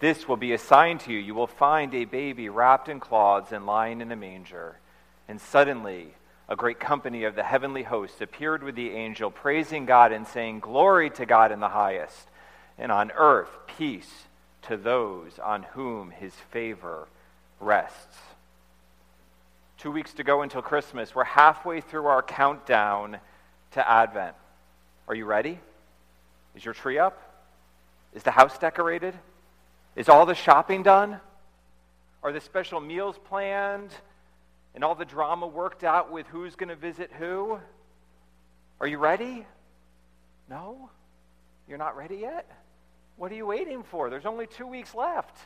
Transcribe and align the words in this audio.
This 0.00 0.26
will 0.26 0.38
be 0.38 0.52
a 0.52 0.58
sign 0.58 0.98
to 0.98 1.12
you. 1.12 1.18
You 1.18 1.34
will 1.34 1.46
find 1.46 1.94
a 1.94 2.06
baby 2.06 2.48
wrapped 2.48 2.88
in 2.88 3.00
cloths 3.00 3.52
and 3.52 3.66
lying 3.66 4.00
in 4.00 4.10
a 4.10 4.16
manger. 4.16 4.78
And 5.28 5.40
suddenly, 5.40 6.14
a 6.48 6.56
great 6.56 6.80
company 6.80 7.24
of 7.24 7.36
the 7.36 7.42
heavenly 7.42 7.82
hosts 7.82 8.20
appeared 8.20 8.62
with 8.62 8.74
the 8.74 8.90
angel, 8.90 9.30
praising 9.30 9.84
God 9.84 10.10
and 10.10 10.26
saying, 10.26 10.60
Glory 10.60 11.10
to 11.10 11.26
God 11.26 11.52
in 11.52 11.60
the 11.60 11.68
highest, 11.68 12.28
and 12.78 12.90
on 12.90 13.12
earth, 13.12 13.50
peace 13.78 14.24
to 14.62 14.76
those 14.76 15.38
on 15.38 15.62
whom 15.74 16.10
his 16.10 16.34
favor 16.50 17.06
rests. 17.60 18.16
Two 19.78 19.90
weeks 19.90 20.14
to 20.14 20.24
go 20.24 20.42
until 20.42 20.62
Christmas. 20.62 21.14
We're 21.14 21.24
halfway 21.24 21.80
through 21.80 22.06
our 22.06 22.22
countdown 22.22 23.18
to 23.72 23.88
Advent. 23.88 24.34
Are 25.08 25.14
you 25.14 25.24
ready? 25.26 25.58
Is 26.54 26.64
your 26.64 26.74
tree 26.74 26.98
up? 26.98 27.20
Is 28.14 28.22
the 28.22 28.30
house 28.30 28.58
decorated? 28.58 29.14
Is 29.96 30.08
all 30.08 30.26
the 30.26 30.34
shopping 30.34 30.82
done? 30.82 31.20
Are 32.22 32.32
the 32.32 32.40
special 32.40 32.80
meals 32.80 33.16
planned? 33.24 33.90
And 34.74 34.84
all 34.84 34.94
the 34.94 35.04
drama 35.04 35.46
worked 35.46 35.82
out 35.82 36.12
with 36.12 36.26
who's 36.28 36.54
going 36.54 36.68
to 36.68 36.76
visit 36.76 37.10
who? 37.18 37.58
Are 38.80 38.86
you 38.86 38.98
ready? 38.98 39.46
No? 40.48 40.90
You're 41.68 41.78
not 41.78 41.96
ready 41.96 42.16
yet? 42.16 42.50
What 43.16 43.32
are 43.32 43.34
you 43.34 43.46
waiting 43.46 43.82
for? 43.82 44.10
There's 44.10 44.26
only 44.26 44.46
two 44.46 44.66
weeks 44.66 44.94
left. 44.94 45.36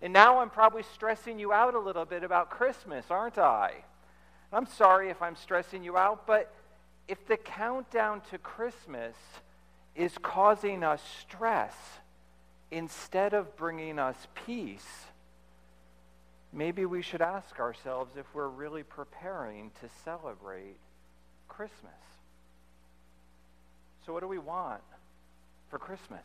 And 0.00 0.12
now 0.12 0.38
I'm 0.38 0.50
probably 0.50 0.84
stressing 0.94 1.38
you 1.38 1.52
out 1.52 1.74
a 1.74 1.78
little 1.78 2.04
bit 2.04 2.24
about 2.24 2.50
Christmas, 2.50 3.06
aren't 3.10 3.38
I? 3.38 3.72
I'm 4.52 4.66
sorry 4.66 5.10
if 5.10 5.20
I'm 5.20 5.36
stressing 5.36 5.82
you 5.82 5.96
out, 5.96 6.26
but 6.26 6.52
if 7.08 7.26
the 7.26 7.36
countdown 7.36 8.22
to 8.30 8.38
Christmas 8.38 9.16
is 9.96 10.16
causing 10.22 10.82
us 10.84 11.02
stress 11.20 11.74
instead 12.74 13.34
of 13.34 13.56
bringing 13.56 13.98
us 13.98 14.16
peace, 14.46 15.06
maybe 16.52 16.84
we 16.84 17.02
should 17.02 17.22
ask 17.22 17.58
ourselves 17.58 18.12
if 18.16 18.26
we're 18.34 18.48
really 18.48 18.82
preparing 18.82 19.70
to 19.80 19.88
celebrate 20.04 20.76
Christmas. 21.48 21.92
So, 24.04 24.12
what 24.12 24.20
do 24.20 24.28
we 24.28 24.38
want 24.38 24.82
for 25.70 25.78
Christmas? 25.78 26.24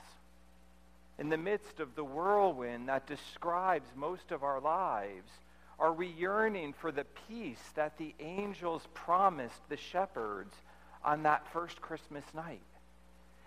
in 1.20 1.28
the 1.28 1.38
midst 1.38 1.82
of 1.82 1.96
the 1.96 2.04
whirlwind 2.04 2.88
that 2.88 3.06
describes 3.06 3.90
most 3.96 4.32
of 4.32 4.42
our 4.42 4.62
lives, 4.62 5.30
are 5.78 5.92
we 5.92 6.08
yearning 6.08 6.74
for 6.74 6.92
the 6.94 7.06
peace 7.28 7.62
that 7.76 7.98
the 7.98 8.16
angels 8.22 8.88
promised 8.94 9.68
the 9.68 9.78
shepherds 9.78 10.56
on 11.04 11.24
that 11.24 11.46
first 11.52 11.82
Christmas 11.82 12.24
night? 12.34 12.62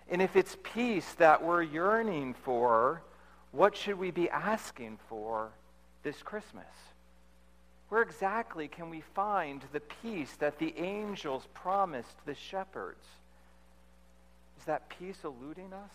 And 0.09 0.21
if 0.21 0.37
it's 0.37 0.57
peace 0.63 1.13
that 1.15 1.43
we're 1.43 1.63
yearning 1.63 2.35
for, 2.35 3.03
what 3.51 3.77
should 3.77 3.99
we 3.99 4.11
be 4.11 4.29
asking 4.29 4.99
for 5.09 5.51
this 6.03 6.23
Christmas? 6.23 6.65
Where 7.89 8.03
exactly 8.03 8.69
can 8.69 8.91
we 8.91 9.03
find 9.15 9.63
the 9.73 9.81
peace 9.81 10.35
that 10.39 10.59
the 10.59 10.75
angels 10.79 11.47
promised 11.55 12.17
the 12.27 12.35
shepherds? 12.35 13.05
Is 14.59 14.65
that 14.65 14.89
peace 14.89 15.19
eluding 15.25 15.73
us? 15.73 15.91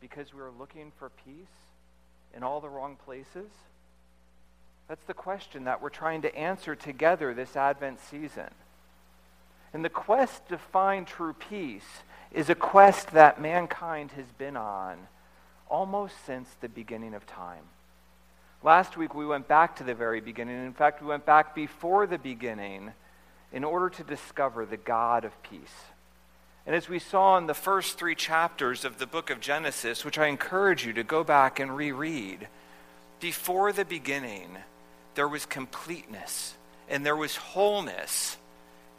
because 0.00 0.32
we 0.32 0.40
are 0.40 0.50
looking 0.58 0.92
for 0.98 1.10
peace 1.10 1.46
in 2.34 2.42
all 2.42 2.60
the 2.60 2.68
wrong 2.68 2.96
places? 3.04 3.50
That's 4.88 5.04
the 5.06 5.14
question 5.14 5.64
that 5.64 5.82
we're 5.82 5.90
trying 5.90 6.22
to 6.22 6.34
answer 6.34 6.74
together 6.74 7.34
this 7.34 7.56
Advent 7.56 8.00
season. 8.00 8.48
And 9.72 9.84
the 9.84 9.90
quest 9.90 10.48
to 10.48 10.58
find 10.58 11.06
true 11.06 11.34
peace 11.34 12.02
is 12.32 12.48
a 12.50 12.54
quest 12.54 13.12
that 13.12 13.40
mankind 13.40 14.12
has 14.12 14.26
been 14.38 14.56
on 14.56 14.98
almost 15.68 16.14
since 16.24 16.48
the 16.60 16.68
beginning 16.68 17.14
of 17.14 17.26
time. 17.26 17.64
Last 18.62 18.96
week 18.96 19.14
we 19.14 19.26
went 19.26 19.46
back 19.46 19.76
to 19.76 19.84
the 19.84 19.94
very 19.94 20.20
beginning. 20.20 20.64
In 20.64 20.72
fact, 20.72 21.00
we 21.00 21.08
went 21.08 21.26
back 21.26 21.54
before 21.54 22.06
the 22.06 22.18
beginning 22.18 22.92
in 23.52 23.64
order 23.64 23.88
to 23.90 24.02
discover 24.02 24.66
the 24.66 24.76
God 24.76 25.24
of 25.24 25.42
peace. 25.42 25.60
And 26.66 26.74
as 26.74 26.88
we 26.88 26.98
saw 26.98 27.38
in 27.38 27.46
the 27.46 27.54
first 27.54 27.98
three 27.98 28.14
chapters 28.14 28.84
of 28.84 28.98
the 28.98 29.06
book 29.06 29.30
of 29.30 29.40
Genesis, 29.40 30.04
which 30.04 30.18
I 30.18 30.26
encourage 30.26 30.84
you 30.84 30.92
to 30.94 31.02
go 31.02 31.24
back 31.24 31.60
and 31.60 31.74
reread, 31.74 32.48
before 33.20 33.72
the 33.72 33.84
beginning, 33.84 34.58
there 35.14 35.28
was 35.28 35.46
completeness 35.46 36.54
and 36.88 37.06
there 37.06 37.16
was 37.16 37.36
wholeness 37.36 38.36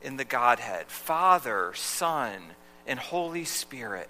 in 0.02 0.18
the 0.18 0.26
Godhead 0.26 0.88
Father, 0.88 1.72
Son, 1.76 2.42
and 2.88 3.00
Holy 3.00 3.46
Spirit. 3.46 4.10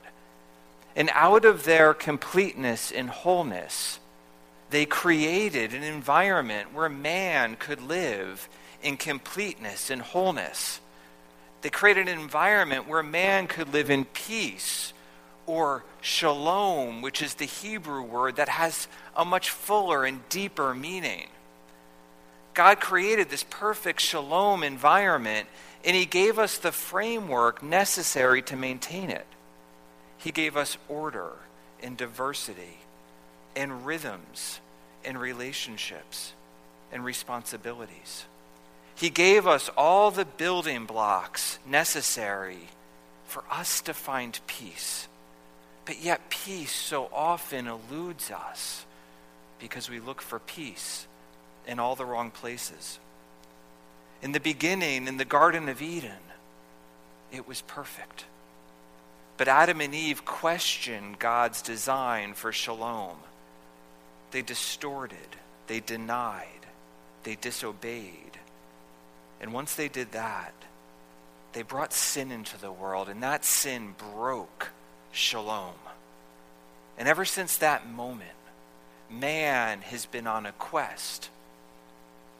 And 0.96 1.10
out 1.14 1.46
of 1.46 1.64
their 1.64 1.94
completeness 1.94 2.92
and 2.92 3.10
wholeness, 3.10 4.00
they 4.70 4.86
created 4.86 5.74
an 5.74 5.84
environment 5.84 6.74
where 6.74 6.90
man 6.90 7.56
could 7.56 7.82
live 7.82 8.48
in 8.82 8.98
completeness 8.98 9.90
and 9.90 10.02
wholeness. 10.02 10.80
They 11.62 11.70
created 11.70 12.08
an 12.08 12.20
environment 12.20 12.88
where 12.88 13.04
man 13.04 13.48
could 13.48 13.74
live 13.74 13.90
in 13.90 14.06
peace 14.06 14.94
or 15.46 15.84
shalom, 16.02 17.02
which 17.02 17.22
is 17.22 17.34
the 17.34 17.46
Hebrew 17.46 18.04
word 18.04 18.36
that 18.36 18.50
has 18.50 18.88
a 19.16 19.26
much 19.26 19.50
fuller 19.50 20.06
and 20.06 20.28
deeper 20.30 20.74
meaning. 20.74 21.28
God 22.54 22.80
created 22.80 23.30
this 23.30 23.44
perfect 23.50 24.00
shalom 24.00 24.64
environment, 24.64 25.48
and 25.84 25.96
He 25.96 26.06
gave 26.06 26.40
us 26.40 26.58
the 26.58 26.72
framework 26.72 27.64
necessary 27.64 28.42
to 28.44 28.56
maintain 28.56 29.10
it. 29.10 29.28
He 30.18 30.32
gave 30.32 30.58
us 30.58 30.78
order 30.88 31.32
and 31.82 31.96
diversity 31.96 32.80
and 33.56 33.86
rhythms 33.86 34.60
and 35.06 35.20
relationships 35.20 36.34
and 36.92 37.04
responsibilities. 37.04 38.26
He 38.96 39.10
gave 39.10 39.48
us 39.48 39.70
all 39.78 40.12
the 40.12 40.26
building 40.26 40.86
blocks 40.86 41.58
necessary 41.66 42.68
for 43.26 43.44
us 43.50 43.80
to 43.82 43.94
find 43.94 44.38
peace. 44.48 45.08
But 45.86 46.02
yet, 46.02 46.30
peace 46.30 46.74
so 46.74 47.10
often 47.14 47.68
eludes 47.68 48.30
us 48.30 48.86
because 49.60 49.90
we 49.90 50.00
look 50.00 50.22
for 50.22 50.40
peace 50.40 51.08
in 51.66 51.80
all 51.80 51.96
the 51.96 52.06
wrong 52.06 52.30
places. 52.30 53.00
In 54.22 54.32
the 54.34 54.40
beginning, 54.40 55.08
in 55.08 55.18
the 55.18 55.26
Garden 55.26 55.70
of 55.70 55.82
Eden, 55.82 56.12
it 57.32 57.48
was 57.48 57.62
perfect. 57.62 58.26
But 59.38 59.48
Adam 59.48 59.80
and 59.80 59.96
Eve 59.96 60.26
questioned 60.26 61.20
God's 61.20 61.62
design 61.62 62.34
for 62.34 62.52
shalom. 62.52 63.18
They 64.32 64.42
distorted, 64.42 65.38
they 65.68 65.80
denied, 65.80 66.66
they 67.24 67.36
disobeyed. 67.36 68.38
And 69.40 69.54
once 69.54 69.76
they 69.76 69.88
did 69.88 70.12
that, 70.12 70.54
they 71.54 71.62
brought 71.62 71.94
sin 71.94 72.32
into 72.32 72.60
the 72.60 72.72
world, 72.72 73.08
and 73.08 73.24
that 73.24 73.46
sin 73.46 73.96
broke 74.14 74.72
shalom. 75.12 75.74
And 76.98 77.08
ever 77.08 77.24
since 77.24 77.58
that 77.58 77.90
moment, 77.90 78.30
man 79.10 79.82
has 79.82 80.06
been 80.06 80.28
on 80.28 80.46
a 80.46 80.52
quest 80.52 81.30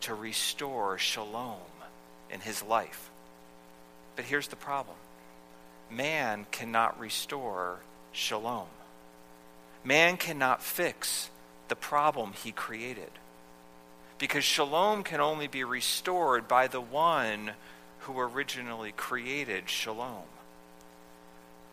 to 0.02 0.14
restore 0.14 0.98
shalom 0.98 1.58
in 2.32 2.40
his 2.40 2.64
life. 2.64 3.10
But 4.16 4.26
here's 4.26 4.48
the 4.48 4.56
problem 4.56 4.98
man 5.90 6.46
cannot 6.52 7.00
restore 7.00 7.80
shalom, 8.12 8.68
man 9.84 10.18
cannot 10.18 10.62
fix 10.62 11.30
the 11.68 11.76
problem 11.76 12.34
he 12.34 12.52
created 12.52 13.12
because 14.20 14.44
shalom 14.44 15.02
can 15.02 15.22
only 15.22 15.48
be 15.48 15.64
restored 15.64 16.48
by 16.48 16.68
the 16.68 16.82
one 16.82 17.52
who 18.00 18.20
originally 18.20 18.92
created 18.92 19.70
shalom. 19.70 20.24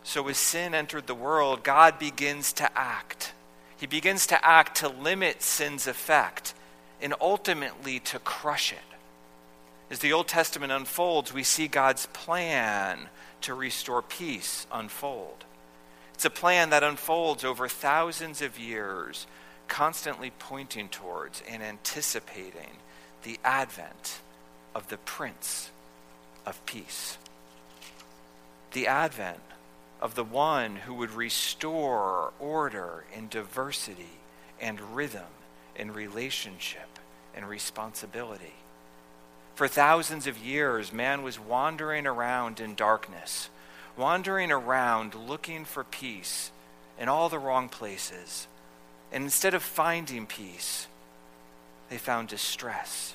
So, 0.05 0.29
as 0.29 0.39
sin 0.39 0.73
entered 0.73 1.09
the 1.09 1.15
world, 1.15 1.65
God 1.65 1.99
begins 1.99 2.53
to 2.55 2.79
act. 2.79 3.33
He 3.77 3.87
begins 3.87 4.29
to 4.29 4.47
act 4.47 4.77
to 4.79 4.89
limit 4.89 5.43
sin's 5.43 5.89
effect 5.89 6.55
and 7.01 7.15
ultimately 7.21 8.01
to 8.01 8.19
crush 8.19 8.73
it. 8.73 8.79
As 9.91 10.01
the 10.01 10.13
Old 10.13 10.29
Testament 10.29 10.73
unfolds, 10.73 11.33
we 11.33 11.43
see 11.43 11.69
God's 11.69 12.07
plan 12.07 13.09
to 13.43 13.55
restore 13.55 14.03
peace 14.03 14.67
unfold. 14.73 15.45
It's 16.15 16.25
a 16.25 16.31
plan 16.31 16.71
that 16.71 16.83
unfolds 16.83 17.45
over 17.45 17.69
thousands 17.69 18.43
of 18.43 18.59
years 18.59 19.27
constantly 19.69 20.33
pointing 20.39 20.89
towards 20.89 21.43
and 21.49 21.63
anticipating 21.63 22.79
the 23.23 23.39
advent 23.45 24.21
of 24.75 24.89
the 24.89 24.97
Prince 24.99 25.71
of 26.45 26.65
Peace. 26.67 27.19
The 28.73 28.87
advent 28.87 29.41
of 30.01 30.15
the 30.15 30.25
one 30.25 30.77
who 30.77 30.95
would 30.95 31.11
restore 31.11 32.33
order 32.39 33.05
and 33.15 33.29
diversity 33.31 34.19
and 34.61 34.81
rhythm 34.95 35.23
and 35.79 35.95
relationship 35.95 36.99
and 37.35 37.49
responsibility. 37.49 38.55
For 39.55 39.69
thousands 39.69 40.27
of 40.27 40.39
years, 40.39 40.93
man 40.93 41.23
was 41.23 41.41
wandering 41.41 42.07
around 42.07 42.61
in 42.61 42.75
darkness, 42.75 43.49
wandering 43.97 44.53
around 44.53 45.15
looking 45.15 45.65
for 45.65 45.85
peace 45.85 46.51
in 46.99 47.09
all 47.09 47.29
the 47.29 47.39
wrong 47.39 47.69
places. 47.69 48.47
And 49.13 49.25
instead 49.25 49.55
of 49.55 49.63
finding 49.63 50.27
peace, 50.27 50.87
they 51.89 51.99
found 51.99 52.29
distress, 52.29 53.15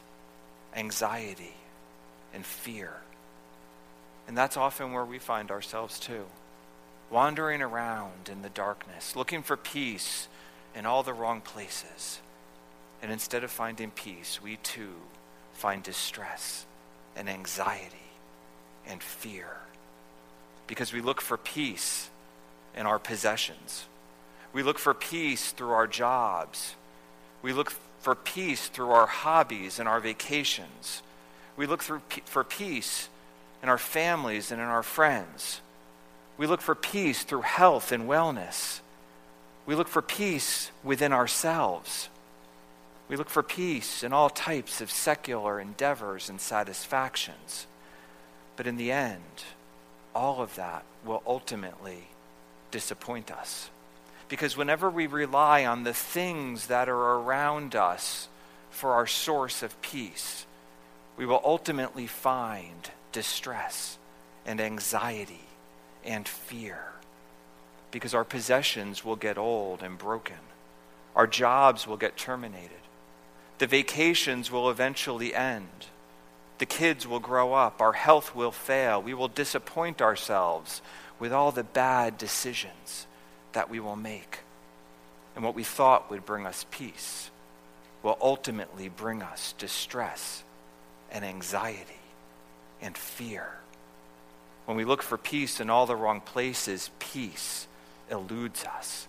anxiety, 0.76 1.56
and 2.34 2.46
fear. 2.46 3.02
And 4.28 4.38
that's 4.38 4.58
often 4.58 4.94
where 4.94 5.06
we 5.06 5.20
find 5.20 5.52
ourselves 5.52 6.00
too 6.00 6.26
wandering 7.12 7.62
around 7.62 8.30
in 8.32 8.42
the 8.42 8.50
darkness, 8.50 9.16
looking 9.16 9.44
for 9.44 9.58
peace 9.58 10.28
in 10.74 10.86
all 10.86 11.04
the 11.04 11.14
wrong 11.14 11.42
places. 11.42 12.22
And 13.02 13.12
instead 13.12 13.44
of 13.44 13.52
finding 13.52 13.92
peace, 13.92 14.40
we 14.42 14.58
too 14.58 14.94
find 15.54 15.84
distress 15.84 16.66
and 17.16 17.30
anxiety 17.30 17.98
and 18.88 19.02
fear. 19.02 19.48
Because 20.68 20.94
we 20.94 21.02
look 21.02 21.22
for 21.22 21.38
peace 21.38 22.10
in 22.76 22.86
our 22.86 23.00
possessions. 23.00 23.86
We 24.54 24.64
look 24.64 24.80
for 24.80 24.94
peace 24.94 25.52
through 25.52 25.72
our 25.72 25.88
jobs. 25.88 26.76
We 27.42 27.54
look 27.54 27.72
for 28.00 28.16
peace 28.16 28.68
through 28.68 28.92
our 28.92 29.08
hobbies 29.08 29.80
and 29.80 29.90
our 29.90 30.00
vacations. 30.00 31.02
We 31.58 31.66
look 31.66 31.82
for 31.82 32.44
peace 32.44 33.10
in 33.62 33.70
our 33.70 33.78
families 33.78 34.52
and 34.52 34.62
in 34.62 34.68
our 34.68 34.84
friends. 34.84 35.62
We 36.38 36.48
look 36.48 36.62
for 36.62 36.76
peace 36.76 37.24
through 37.24 37.42
health 37.42 37.92
and 37.92 38.08
wellness. 38.08 38.80
We 39.66 39.76
look 39.76 39.88
for 39.88 40.02
peace 40.02 40.72
within 40.84 41.14
ourselves. 41.14 42.10
We 43.12 43.18
look 43.18 43.30
for 43.30 43.44
peace 43.44 44.04
in 44.04 44.14
all 44.14 44.30
types 44.30 44.80
of 44.80 44.90
secular 44.90 45.60
endeavors 45.60 46.30
and 46.30 46.40
satisfactions. 46.40 47.68
But 48.56 48.68
in 48.68 48.78
the 48.78 48.90
end, 48.90 49.44
all 50.16 50.42
of 50.42 50.56
that 50.56 50.86
will 51.04 51.22
ultimately 51.28 52.08
disappoint 52.72 53.30
us. 53.30 53.70
Because 54.30 54.56
whenever 54.56 54.90
we 54.90 55.08
rely 55.08 55.66
on 55.66 55.84
the 55.84 55.94
things 55.94 56.68
that 56.68 56.88
are 56.88 57.20
around 57.20 57.76
us 57.76 58.30
for 58.70 58.94
our 58.94 59.08
source 59.08 59.62
of 59.62 59.82
peace, 59.82 60.46
we 61.18 61.26
will 61.26 61.42
ultimately 61.44 62.08
find 62.08 62.92
distress 63.12 63.98
and 64.46 64.62
anxiety 64.62 65.50
and 66.06 66.30
fear 66.30 66.94
because 67.92 68.14
our 68.14 68.24
possessions 68.24 69.04
will 69.04 69.18
get 69.18 69.38
old 69.38 69.84
and 69.84 69.98
broken. 69.98 70.40
Our 71.14 71.28
jobs 71.28 71.86
will 71.86 71.98
get 71.98 72.16
terminated. 72.16 72.78
The 73.62 73.68
vacations 73.68 74.50
will 74.50 74.72
eventually 74.72 75.36
end. 75.36 75.86
The 76.58 76.66
kids 76.66 77.06
will 77.06 77.20
grow 77.20 77.54
up. 77.54 77.80
Our 77.80 77.94
health 77.94 78.34
will 78.34 78.52
fail. 78.52 79.00
We 79.00 79.14
will 79.14 79.28
disappoint 79.28 80.02
ourselves 80.02 80.82
with 81.20 81.32
all 81.32 81.52
the 81.52 81.64
bad 81.64 82.18
decisions 82.18 83.06
that 83.54 83.70
we 83.70 83.80
will 83.80 83.96
make. 83.96 84.40
And 85.36 85.46
what 85.46 85.54
we 85.54 85.64
thought 85.64 86.10
would 86.10 86.26
bring 86.26 86.48
us 86.48 86.66
peace 86.72 87.30
will 88.02 88.18
ultimately 88.20 88.90
bring 88.90 89.22
us 89.22 89.54
distress 89.60 90.44
and 91.12 91.24
anxiety 91.24 92.02
and 92.82 92.98
fear. 92.98 93.48
When 94.66 94.76
we 94.76 94.86
look 94.86 95.04
for 95.04 95.20
peace 95.20 95.60
in 95.60 95.70
all 95.70 95.86
the 95.86 95.96
wrong 95.96 96.22
places, 96.22 96.90
peace 96.98 97.68
eludes 98.10 98.64
us. 98.64 99.08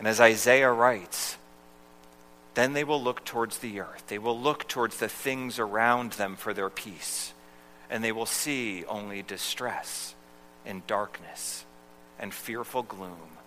And 0.00 0.08
as 0.08 0.20
Isaiah 0.20 0.72
writes, 0.72 1.36
then 2.56 2.72
they 2.72 2.82
will 2.82 3.00
look 3.00 3.24
towards 3.24 3.58
the 3.58 3.78
earth. 3.78 4.02
They 4.08 4.18
will 4.18 4.38
look 4.38 4.66
towards 4.66 4.96
the 4.96 5.08
things 5.08 5.60
around 5.60 6.12
them 6.12 6.34
for 6.34 6.52
their 6.52 6.68
peace. 6.68 7.32
And 7.88 8.02
they 8.02 8.10
will 8.10 8.26
see 8.26 8.84
only 8.86 9.22
distress 9.22 10.16
and 10.64 10.84
darkness 10.88 11.64
and 12.18 12.34
fearful 12.34 12.82
gloom. 12.82 13.38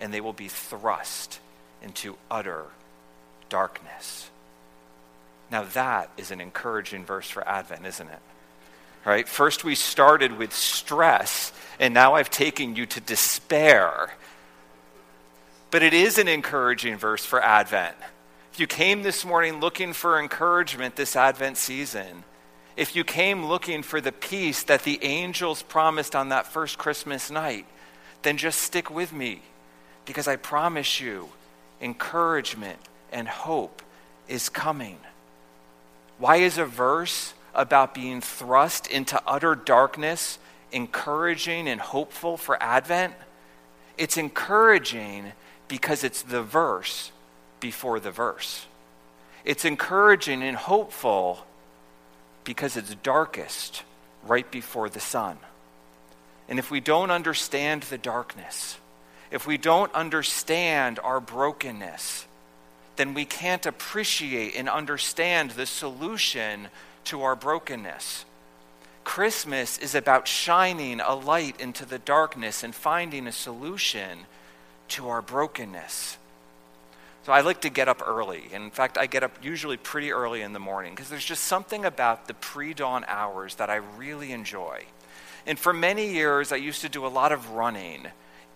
And 0.00 0.12
they 0.12 0.20
will 0.20 0.32
be 0.32 0.48
thrust 0.48 1.38
into 1.80 2.16
utter 2.28 2.64
darkness. 3.48 4.28
Now, 5.48 5.62
that 5.74 6.10
is 6.16 6.32
an 6.32 6.40
encouraging 6.40 7.04
verse 7.04 7.30
for 7.30 7.46
Advent, 7.46 7.86
isn't 7.86 8.08
it? 8.08 8.18
right? 9.08 9.26
First, 9.28 9.64
we 9.64 9.74
started 9.74 10.36
with 10.36 10.52
stress, 10.52 11.52
and 11.80 11.94
now 11.94 12.14
I've 12.14 12.28
taken 12.28 12.76
you 12.76 12.84
to 12.86 13.00
despair. 13.00 14.12
But 15.70 15.82
it 15.82 15.94
is 15.94 16.18
an 16.18 16.28
encouraging 16.28 16.96
verse 16.96 17.24
for 17.24 17.42
Advent. 17.42 17.96
You 18.58 18.66
came 18.66 19.02
this 19.02 19.24
morning 19.24 19.60
looking 19.60 19.92
for 19.92 20.18
encouragement 20.18 20.96
this 20.96 21.14
Advent 21.14 21.56
season, 21.58 22.24
if 22.76 22.96
you 22.96 23.04
came 23.04 23.46
looking 23.46 23.84
for 23.84 24.00
the 24.00 24.10
peace 24.10 24.64
that 24.64 24.82
the 24.82 24.98
angels 25.04 25.62
promised 25.62 26.16
on 26.16 26.30
that 26.30 26.46
first 26.46 26.76
Christmas 26.76 27.30
night, 27.30 27.66
then 28.22 28.36
just 28.36 28.60
stick 28.60 28.90
with 28.90 29.12
me 29.12 29.42
because 30.06 30.26
I 30.26 30.34
promise 30.34 31.00
you, 31.00 31.28
encouragement 31.80 32.80
and 33.12 33.28
hope 33.28 33.80
is 34.26 34.48
coming. 34.48 34.98
Why 36.18 36.36
is 36.36 36.58
a 36.58 36.64
verse 36.64 37.34
about 37.54 37.94
being 37.94 38.20
thrust 38.20 38.88
into 38.88 39.22
utter 39.24 39.54
darkness 39.54 40.40
encouraging 40.72 41.68
and 41.68 41.80
hopeful 41.80 42.36
for 42.36 42.60
Advent? 42.60 43.14
It's 43.96 44.16
encouraging 44.16 45.32
because 45.68 46.02
it's 46.02 46.22
the 46.22 46.42
verse 46.42 47.12
before 47.60 48.00
the 48.00 48.10
verse. 48.10 48.66
It's 49.44 49.64
encouraging 49.64 50.42
and 50.42 50.56
hopeful 50.56 51.44
because 52.44 52.76
it's 52.76 52.94
darkest 52.96 53.82
right 54.26 54.50
before 54.50 54.88
the 54.88 55.00
sun. 55.00 55.38
And 56.48 56.58
if 56.58 56.70
we 56.70 56.80
don't 56.80 57.10
understand 57.10 57.82
the 57.84 57.98
darkness, 57.98 58.78
if 59.30 59.46
we 59.46 59.58
don't 59.58 59.94
understand 59.94 60.98
our 60.98 61.20
brokenness, 61.20 62.26
then 62.96 63.14
we 63.14 63.24
can't 63.24 63.66
appreciate 63.66 64.56
and 64.56 64.68
understand 64.68 65.52
the 65.52 65.66
solution 65.66 66.68
to 67.04 67.22
our 67.22 67.36
brokenness. 67.36 68.24
Christmas 69.04 69.78
is 69.78 69.94
about 69.94 70.28
shining 70.28 71.00
a 71.00 71.14
light 71.14 71.60
into 71.60 71.86
the 71.86 71.98
darkness 71.98 72.62
and 72.62 72.74
finding 72.74 73.26
a 73.26 73.32
solution 73.32 74.26
to 74.88 75.08
our 75.08 75.22
brokenness. 75.22 76.18
So 77.28 77.34
I 77.34 77.42
like 77.42 77.60
to 77.60 77.68
get 77.68 77.88
up 77.88 78.02
early. 78.06 78.44
In 78.54 78.70
fact, 78.70 78.96
I 78.96 79.04
get 79.04 79.22
up 79.22 79.44
usually 79.44 79.76
pretty 79.76 80.12
early 80.12 80.40
in 80.40 80.54
the 80.54 80.58
morning 80.58 80.94
because 80.94 81.10
there's 81.10 81.26
just 81.26 81.44
something 81.44 81.84
about 81.84 82.26
the 82.26 82.32
pre 82.32 82.72
dawn 82.72 83.04
hours 83.06 83.56
that 83.56 83.68
I 83.68 83.82
really 83.98 84.32
enjoy. 84.32 84.84
And 85.46 85.58
for 85.58 85.74
many 85.74 86.10
years, 86.10 86.52
I 86.52 86.56
used 86.56 86.80
to 86.80 86.88
do 86.88 87.04
a 87.04 87.08
lot 87.08 87.32
of 87.32 87.50
running 87.50 88.06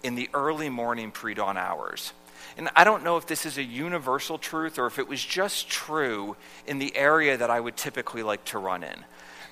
in 0.03 0.15
the 0.15 0.31
early 0.33 0.71
morning 0.71 1.11
pre 1.11 1.35
dawn 1.35 1.59
hours. 1.59 2.15
And 2.57 2.71
I 2.75 2.85
don't 2.85 3.05
know 3.05 3.19
if 3.19 3.27
this 3.27 3.45
is 3.45 3.59
a 3.59 3.63
universal 3.63 4.39
truth 4.39 4.79
or 4.79 4.87
if 4.87 4.99
it 4.99 5.07
was 5.07 5.23
just 5.23 5.69
true 5.69 6.35
in 6.67 6.79
the 6.79 6.97
area 6.97 7.37
that 7.37 7.51
I 7.51 7.61
would 7.61 7.77
typically 7.77 8.23
like 8.23 8.43
to 8.47 8.59
run 8.59 8.85
in. 8.85 9.05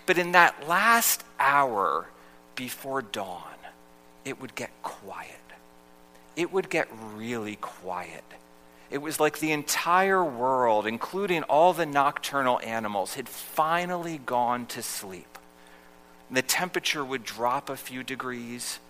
But 0.06 0.16
in 0.16 0.32
that 0.32 0.66
last 0.66 1.24
hour 1.38 2.06
before 2.56 3.02
dawn, 3.02 3.44
it 4.24 4.40
would 4.40 4.54
get 4.54 4.70
quiet. 4.82 5.36
It 6.36 6.50
would 6.50 6.70
get 6.70 6.88
really 7.14 7.56
quiet. 7.56 8.24
It 8.90 9.00
was 9.00 9.20
like 9.20 9.38
the 9.38 9.52
entire 9.52 10.24
world, 10.24 10.86
including 10.86 11.44
all 11.44 11.72
the 11.72 11.86
nocturnal 11.86 12.60
animals, 12.64 13.14
had 13.14 13.28
finally 13.28 14.18
gone 14.18 14.66
to 14.66 14.82
sleep. 14.82 15.38
The 16.30 16.42
temperature 16.42 17.04
would 17.04 17.24
drop 17.24 17.70
a 17.70 17.76
few 17.76 18.02
degrees, 18.02 18.80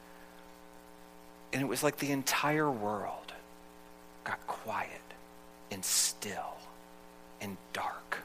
and 1.53 1.61
it 1.61 1.67
was 1.67 1.83
like 1.83 1.99
the 1.99 2.13
entire 2.13 2.71
world 2.71 3.33
got 4.25 4.47
quiet 4.47 5.01
and 5.71 5.85
still 5.85 6.57
and 7.41 7.57
dark. 7.73 8.19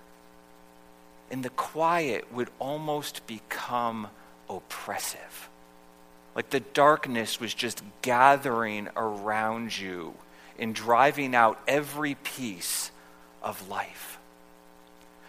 And 1.32 1.44
the 1.44 1.50
quiet 1.50 2.32
would 2.34 2.50
almost 2.60 3.26
become 3.28 4.08
oppressive. 4.50 5.50
Like 6.36 6.50
the 6.52 6.60
darkness 6.60 7.40
was 7.40 7.54
just 7.54 7.82
gathering 8.02 8.90
around 8.96 9.78
you 9.78 10.14
and 10.60 10.74
driving 10.74 11.36
out 11.36 11.60
every 11.68 12.16
piece 12.16 12.92
of 13.42 13.70
life. 13.70 14.18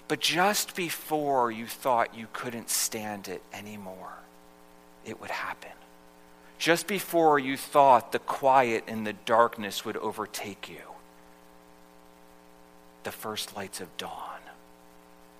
But 0.08 0.20
just 0.20 0.76
before 0.76 1.50
you 1.50 1.66
thought 1.66 2.16
you 2.16 2.28
couldn't 2.32 2.70
stand 2.70 3.28
it 3.28 3.42
anymore, 3.52 4.12
it 5.04 5.20
would 5.20 5.30
happen 5.30 5.70
just 6.58 6.86
before 6.86 7.38
you 7.38 7.56
thought 7.56 8.12
the 8.12 8.18
quiet 8.18 8.84
and 8.86 9.06
the 9.06 9.12
darkness 9.12 9.84
would 9.84 9.96
overtake 9.98 10.68
you, 10.68 10.80
the 13.04 13.12
first 13.12 13.54
lights 13.54 13.80
of 13.80 13.94
dawn 13.96 14.40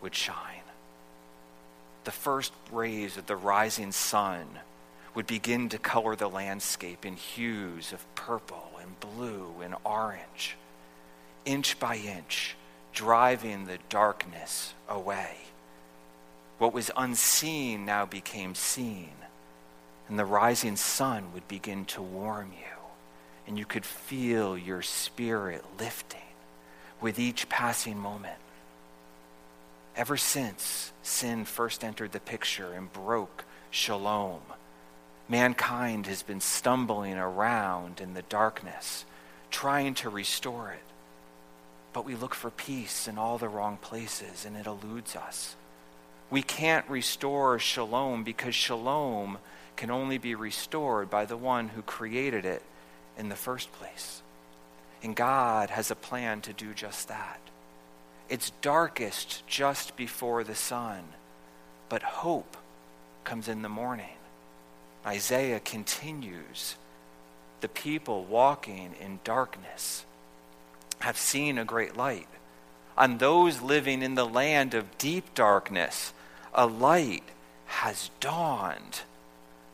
would 0.02 0.14
shine. 0.14 0.60
The 2.04 2.12
first 2.12 2.52
rays 2.70 3.16
of 3.16 3.26
the 3.26 3.36
rising 3.36 3.92
sun 3.92 4.46
would 5.16 5.26
begin 5.26 5.70
to 5.70 5.78
color 5.78 6.14
the 6.14 6.28
landscape 6.28 7.06
in 7.06 7.16
hues 7.16 7.90
of 7.90 8.14
purple 8.14 8.70
and 8.82 9.00
blue 9.00 9.50
and 9.62 9.74
orange, 9.82 10.58
inch 11.46 11.80
by 11.80 11.96
inch, 11.96 12.54
driving 12.92 13.64
the 13.64 13.78
darkness 13.88 14.74
away. 14.90 15.38
What 16.58 16.74
was 16.74 16.90
unseen 16.94 17.86
now 17.86 18.04
became 18.04 18.54
seen, 18.54 19.12
and 20.06 20.18
the 20.18 20.26
rising 20.26 20.76
sun 20.76 21.32
would 21.32 21.48
begin 21.48 21.86
to 21.86 22.02
warm 22.02 22.52
you, 22.52 22.76
and 23.46 23.58
you 23.58 23.64
could 23.64 23.86
feel 23.86 24.56
your 24.56 24.82
spirit 24.82 25.64
lifting 25.80 26.20
with 27.00 27.18
each 27.18 27.48
passing 27.48 27.98
moment. 27.98 28.38
Ever 29.96 30.18
since 30.18 30.92
sin 31.02 31.46
first 31.46 31.82
entered 31.82 32.12
the 32.12 32.20
picture 32.20 32.74
and 32.74 32.92
broke 32.92 33.46
shalom, 33.70 34.42
mankind 35.28 36.06
has 36.06 36.22
been 36.22 36.40
stumbling 36.40 37.18
around 37.18 38.00
in 38.00 38.14
the 38.14 38.22
darkness, 38.22 39.04
trying 39.50 39.94
to 39.94 40.08
restore 40.08 40.72
it. 40.72 40.82
But 41.92 42.04
we 42.04 42.14
look 42.14 42.34
for 42.34 42.50
peace 42.50 43.08
in 43.08 43.18
all 43.18 43.38
the 43.38 43.48
wrong 43.48 43.78
places, 43.78 44.44
and 44.44 44.56
it 44.56 44.66
eludes 44.66 45.16
us. 45.16 45.56
We 46.30 46.42
can't 46.42 46.88
restore 46.88 47.58
shalom 47.58 48.24
because 48.24 48.54
shalom 48.54 49.38
can 49.76 49.90
only 49.90 50.18
be 50.18 50.34
restored 50.34 51.08
by 51.10 51.24
the 51.24 51.36
one 51.36 51.68
who 51.68 51.82
created 51.82 52.44
it 52.44 52.62
in 53.16 53.28
the 53.28 53.36
first 53.36 53.72
place. 53.72 54.22
And 55.02 55.14
God 55.14 55.70
has 55.70 55.90
a 55.90 55.96
plan 55.96 56.40
to 56.42 56.52
do 56.52 56.74
just 56.74 57.08
that. 57.08 57.40
It's 58.28 58.50
darkest 58.60 59.46
just 59.46 59.96
before 59.96 60.42
the 60.42 60.54
sun, 60.54 61.04
but 61.88 62.02
hope 62.02 62.56
comes 63.24 63.48
in 63.48 63.62
the 63.62 63.68
morning. 63.68 64.16
Isaiah 65.06 65.60
continues 65.60 66.76
the 67.60 67.68
people 67.68 68.24
walking 68.24 68.94
in 69.00 69.20
darkness 69.24 70.04
have 71.00 71.16
seen 71.16 71.58
a 71.58 71.64
great 71.64 71.96
light. 71.96 72.28
On 72.96 73.18
those 73.18 73.60
living 73.60 74.02
in 74.02 74.14
the 74.14 74.26
land 74.26 74.74
of 74.74 74.98
deep 74.98 75.34
darkness, 75.34 76.12
a 76.54 76.66
light 76.66 77.24
has 77.66 78.10
dawned. 78.20 79.00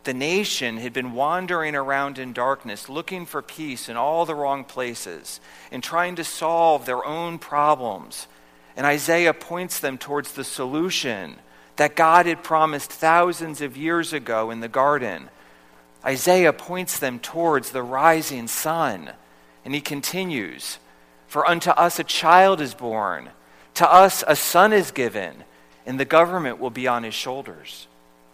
The 0.05 0.15
nation 0.15 0.79
had 0.79 0.93
been 0.93 1.13
wandering 1.13 1.77
around 1.77 2.19
in 2.19 2.33
darkness, 2.33 2.89
looking 2.89 3.25
for 3.25 3.41
peace 3.41 3.89
in 3.89 3.97
all 3.97 4.27
the 4.27 4.35
wrong 4.35 4.65
places 4.65 5.41
and 5.71 5.83
trying 5.83 6.17
to 6.17 6.25
solve 6.25 6.87
their 6.87 7.05
own 7.05 7.39
problems. 7.39 8.27
And 8.77 8.85
Isaiah 8.85 9.35
points 9.35 9.79
them 9.79 9.99
towards 9.99 10.33
the 10.33 10.45
solution 10.45 11.37
that 11.83 11.97
God 11.97 12.27
had 12.27 12.45
promised 12.45 12.93
thousands 12.93 13.61
of 13.61 13.77
years 13.77 14.13
ago 14.13 14.53
in 14.53 14.61
the 14.61 14.69
garden. 14.69 15.29
Isaiah 16.05 16.53
points 16.53 17.01
them 17.01 17.19
towards 17.19 17.73
the 17.73 17.83
rising 17.83 18.47
sun. 18.47 19.11
And 19.65 19.75
he 19.75 19.81
continues 19.81 20.79
For 21.27 21.45
unto 21.45 21.71
us 21.71 21.99
a 21.99 22.05
child 22.05 22.61
is 22.61 22.73
born, 22.73 23.31
to 23.75 23.93
us 23.93 24.23
a 24.29 24.37
son 24.37 24.73
is 24.73 24.93
given 24.93 25.43
and 25.85 25.99
the 25.99 26.05
government 26.05 26.61
will 26.61 26.71
be 26.71 26.87
on 26.87 27.03
his 27.03 27.15
shoulders, 27.15 27.89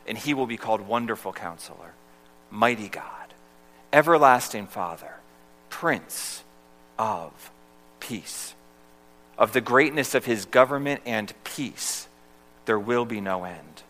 and 0.07 0.19
he 0.19 0.35
will 0.35 0.47
be 0.47 0.59
called 0.59 0.83
Wonderful 0.83 1.33
Counselor, 1.33 1.95
Mighty 2.51 2.91
God, 2.91 3.33
Everlasting 3.95 4.67
Father, 4.67 5.15
Prince 5.71 6.45
of 6.99 7.51
Peace. 7.99 8.55
Of 9.39 9.55
the 9.55 9.63
greatness 9.63 10.15
of 10.15 10.27
his 10.27 10.45
government 10.45 11.01
and 11.07 11.33
peace, 11.45 12.08
there 12.69 12.79
will 12.79 13.05
be 13.05 13.21
no 13.21 13.43
end. 13.45 13.83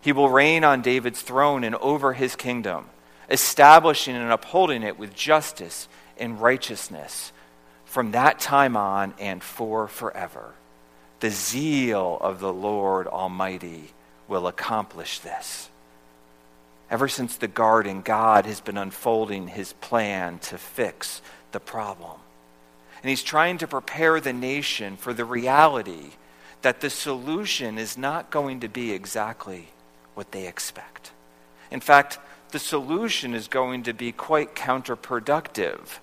He 0.00 0.10
will 0.10 0.28
reign 0.28 0.64
on 0.64 0.82
David's 0.82 1.22
throne 1.22 1.62
and 1.62 1.76
over 1.76 2.14
his 2.14 2.34
kingdom, 2.34 2.86
establishing 3.30 4.16
and 4.16 4.32
upholding 4.32 4.82
it 4.82 4.98
with 4.98 5.14
justice 5.14 5.86
and 6.16 6.40
righteousness 6.40 7.30
from 7.84 8.12
that 8.12 8.40
time 8.40 8.74
on 8.76 9.12
and 9.20 9.44
for 9.44 9.86
forever 9.86 10.54
the 11.20 11.30
zeal 11.30 12.18
of 12.20 12.40
the 12.40 12.52
Lord 12.52 13.06
Almighty 13.06 13.92
will 14.26 14.48
accomplish 14.48 15.20
this. 15.20 15.70
Ever 16.90 17.06
since 17.06 17.36
the 17.36 17.46
garden, 17.46 18.02
God 18.02 18.44
has 18.44 18.60
been 18.60 18.76
unfolding 18.76 19.46
his 19.46 19.72
plan 19.74 20.40
to 20.40 20.58
fix 20.58 21.22
the 21.52 21.60
problem. 21.60 22.18
And 23.02 23.10
he's 23.10 23.22
trying 23.22 23.58
to 23.58 23.68
prepare 23.68 24.20
the 24.20 24.32
nation 24.32 24.96
for 24.96 25.14
the 25.14 25.24
reality 25.24 26.10
that 26.62 26.80
the 26.80 26.90
solution 26.90 27.78
is 27.78 27.98
not 27.98 28.30
going 28.30 28.60
to 28.60 28.68
be 28.68 28.92
exactly 28.92 29.68
what 30.14 30.32
they 30.32 30.46
expect. 30.46 31.12
In 31.70 31.80
fact, 31.80 32.18
the 32.50 32.58
solution 32.58 33.34
is 33.34 33.48
going 33.48 33.82
to 33.84 33.92
be 33.92 34.12
quite 34.12 34.54
counterproductive. 34.54 35.98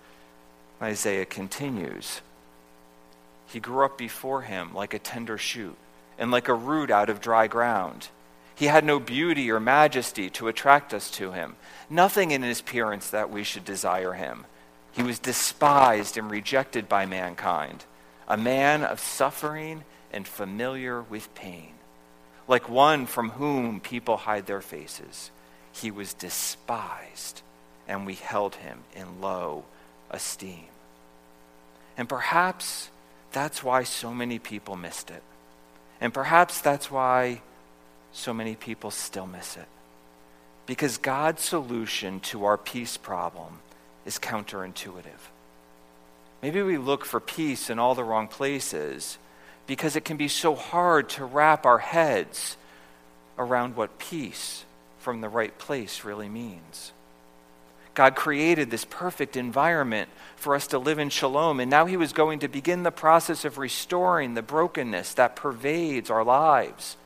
Isaiah 0.82 1.25
continues. 1.25 2.22
He 3.48 3.60
grew 3.60 3.86
up 3.86 3.98
before 3.98 4.44
him 4.44 4.74
like 4.74 4.94
a 4.94 5.00
tender 5.00 5.38
shoot 5.38 5.75
and 6.18 6.32
like 6.32 6.48
a 6.48 6.54
root 6.54 6.92
out 6.92 7.10
of 7.10 7.22
dry 7.22 7.48
ground. 7.48 8.10
He 8.56 8.66
had 8.66 8.84
no 8.84 9.00
beauty 9.00 9.50
or 9.51 9.60
majesty 9.60 10.30
to 10.32 10.50
attract 10.50 10.94
us 10.94 11.10
to 11.12 11.32
him, 11.32 11.56
nothing 11.89 12.32
in 12.32 12.44
his 12.44 12.60
appearance 12.60 13.10
that 13.10 13.30
we 13.30 13.44
should 13.44 13.63
desire 13.63 14.13
him. 14.13 14.46
He 14.92 15.01
was 15.01 15.18
despised 15.18 16.18
and 16.18 16.30
rejected 16.30 16.89
by 16.89 17.06
mankind, 17.06 17.86
a 18.28 18.36
man 18.36 18.84
of 18.84 19.00
suffering 19.00 19.84
and 20.12 20.28
familiar 20.28 21.01
with 21.01 21.34
pain. 21.36 21.74
Like 22.48 22.68
one 22.70 23.06
from 23.06 23.30
whom 23.32 23.80
people 23.80 24.18
hide 24.18 24.46
their 24.46 24.62
faces, 24.62 25.32
he 25.72 25.92
was 25.92 26.13
despised, 26.13 27.42
and 27.88 28.06
we 28.06 28.16
held 28.16 28.56
him 28.56 28.80
in 28.96 29.22
low 29.22 29.66
esteem. 30.10 30.66
And 31.98 32.10
perhaps 32.10 32.89
that's 33.32 33.63
why 33.63 33.84
so 33.84 34.13
many 34.13 34.39
people 34.39 34.75
missed 34.75 35.12
it. 35.12 35.22
And 36.01 36.13
perhaps 36.13 36.62
that's 36.62 36.89
why 36.89 37.42
so 38.12 38.34
many 38.34 38.56
people 38.56 38.89
still 38.92 39.28
miss 39.28 39.58
it. 39.58 39.68
Because 40.66 40.98
God's 40.98 41.44
solution 41.44 42.20
to 42.22 42.46
our 42.46 42.58
peace 42.58 42.98
problem 42.98 43.60
is 44.06 44.18
counterintuitive. 44.18 45.30
Maybe 46.42 46.62
we 46.62 46.78
look 46.78 47.06
for 47.06 47.20
peace 47.20 47.70
in 47.70 47.80
all 47.80 47.96
the 47.96 48.04
wrong 48.04 48.28
places 48.28 49.18
because 49.70 49.96
it 49.96 50.04
can 50.04 50.18
be 50.18 50.28
so 50.28 50.56
hard 50.56 51.08
to 51.10 51.24
wrap 51.24 51.64
our 51.64 51.78
heads 51.78 52.58
around 53.38 53.76
what 53.76 54.00
peace 54.00 54.66
from 54.98 55.22
the 55.22 55.30
right 55.30 55.56
place 55.60 56.04
really 56.04 56.28
means. 56.28 56.92
God 57.94 58.16
created 58.16 58.72
this 58.72 58.84
perfect 58.84 59.38
environment 59.38 60.10
for 60.36 60.56
us 60.56 60.66
to 60.68 60.80
live 60.80 60.98
in 60.98 61.12
shalom, 61.12 61.60
and 61.60 61.70
now 61.70 61.86
He 61.86 61.98
was 61.98 62.14
going 62.14 62.40
to 62.40 62.48
begin 62.48 62.82
the 62.82 62.90
process 62.90 63.46
of 63.46 63.60
restoring 63.60 64.34
the 64.34 64.42
brokenness 64.42 65.14
that 65.14 65.36
pervades 65.36 66.10
our 66.10 66.24
lives. 66.24 66.98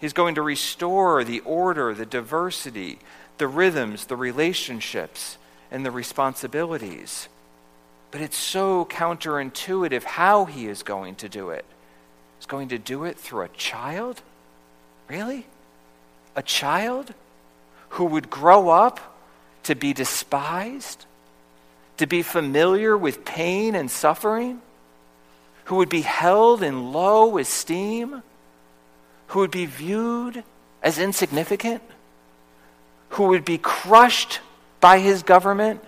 He's 0.00 0.14
going 0.14 0.36
to 0.36 0.42
restore 0.42 1.22
the 1.22 1.40
order, 1.40 1.92
the 1.92 2.06
diversity, 2.06 2.98
the 3.36 3.46
rhythms, 3.46 4.06
the 4.06 4.16
relationships, 4.16 5.36
and 5.70 5.84
the 5.84 5.90
responsibilities. 5.90 7.28
But 8.10 8.22
it's 8.22 8.38
so 8.38 8.86
counterintuitive 8.86 10.04
how 10.04 10.46
He 10.46 10.66
is 10.66 10.82
going 10.82 11.16
to 11.16 11.28
do 11.28 11.50
it. 11.50 11.66
He's 12.40 12.46
going 12.46 12.68
to 12.68 12.78
do 12.78 13.04
it 13.04 13.18
through 13.18 13.42
a 13.42 13.48
child? 13.48 14.22
Really? 15.08 15.44
A 16.34 16.42
child 16.42 17.12
who 17.90 18.06
would 18.06 18.30
grow 18.30 18.70
up 18.70 18.98
to 19.64 19.74
be 19.74 19.92
despised, 19.92 21.04
to 21.98 22.06
be 22.06 22.22
familiar 22.22 22.96
with 22.96 23.26
pain 23.26 23.74
and 23.74 23.90
suffering, 23.90 24.62
who 25.64 25.76
would 25.76 25.90
be 25.90 26.00
held 26.00 26.62
in 26.62 26.92
low 26.92 27.36
esteem, 27.36 28.22
who 29.26 29.40
would 29.40 29.50
be 29.50 29.66
viewed 29.66 30.42
as 30.82 30.98
insignificant, 30.98 31.82
who 33.10 33.26
would 33.26 33.44
be 33.44 33.58
crushed 33.58 34.40
by 34.80 34.98
his 34.98 35.22
government 35.22 35.84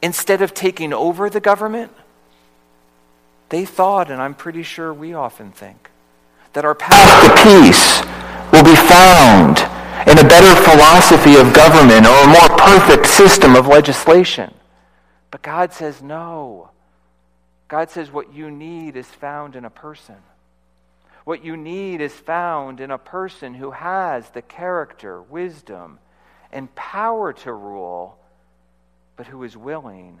instead 0.00 0.40
of 0.40 0.54
taking 0.54 0.94
over 0.94 1.28
the 1.28 1.40
government. 1.40 1.92
They 3.48 3.64
thought, 3.64 4.10
and 4.10 4.20
I'm 4.20 4.34
pretty 4.34 4.62
sure 4.62 4.92
we 4.92 5.14
often 5.14 5.52
think, 5.52 5.90
that 6.52 6.64
our 6.64 6.74
path 6.74 7.22
to 7.22 7.30
peace 7.42 8.00
will 8.52 8.64
be 8.64 8.74
found 8.74 9.58
in 10.08 10.18
a 10.18 10.28
better 10.28 10.54
philosophy 10.62 11.36
of 11.36 11.52
government 11.52 12.06
or 12.06 12.16
a 12.22 12.26
more 12.26 12.58
perfect 12.58 13.06
system 13.06 13.54
of 13.54 13.66
legislation. 13.66 14.52
But 15.30 15.42
God 15.42 15.72
says 15.72 16.02
no. 16.02 16.70
God 17.68 17.90
says 17.90 18.10
what 18.10 18.32
you 18.32 18.50
need 18.50 18.96
is 18.96 19.06
found 19.06 19.56
in 19.56 19.64
a 19.64 19.70
person. 19.70 20.16
What 21.24 21.44
you 21.44 21.56
need 21.56 22.00
is 22.00 22.12
found 22.12 22.80
in 22.80 22.90
a 22.90 22.98
person 22.98 23.54
who 23.54 23.72
has 23.72 24.30
the 24.30 24.42
character, 24.42 25.20
wisdom, 25.20 25.98
and 26.52 26.72
power 26.76 27.32
to 27.32 27.52
rule, 27.52 28.16
but 29.16 29.26
who 29.26 29.42
is 29.42 29.56
willing 29.56 30.20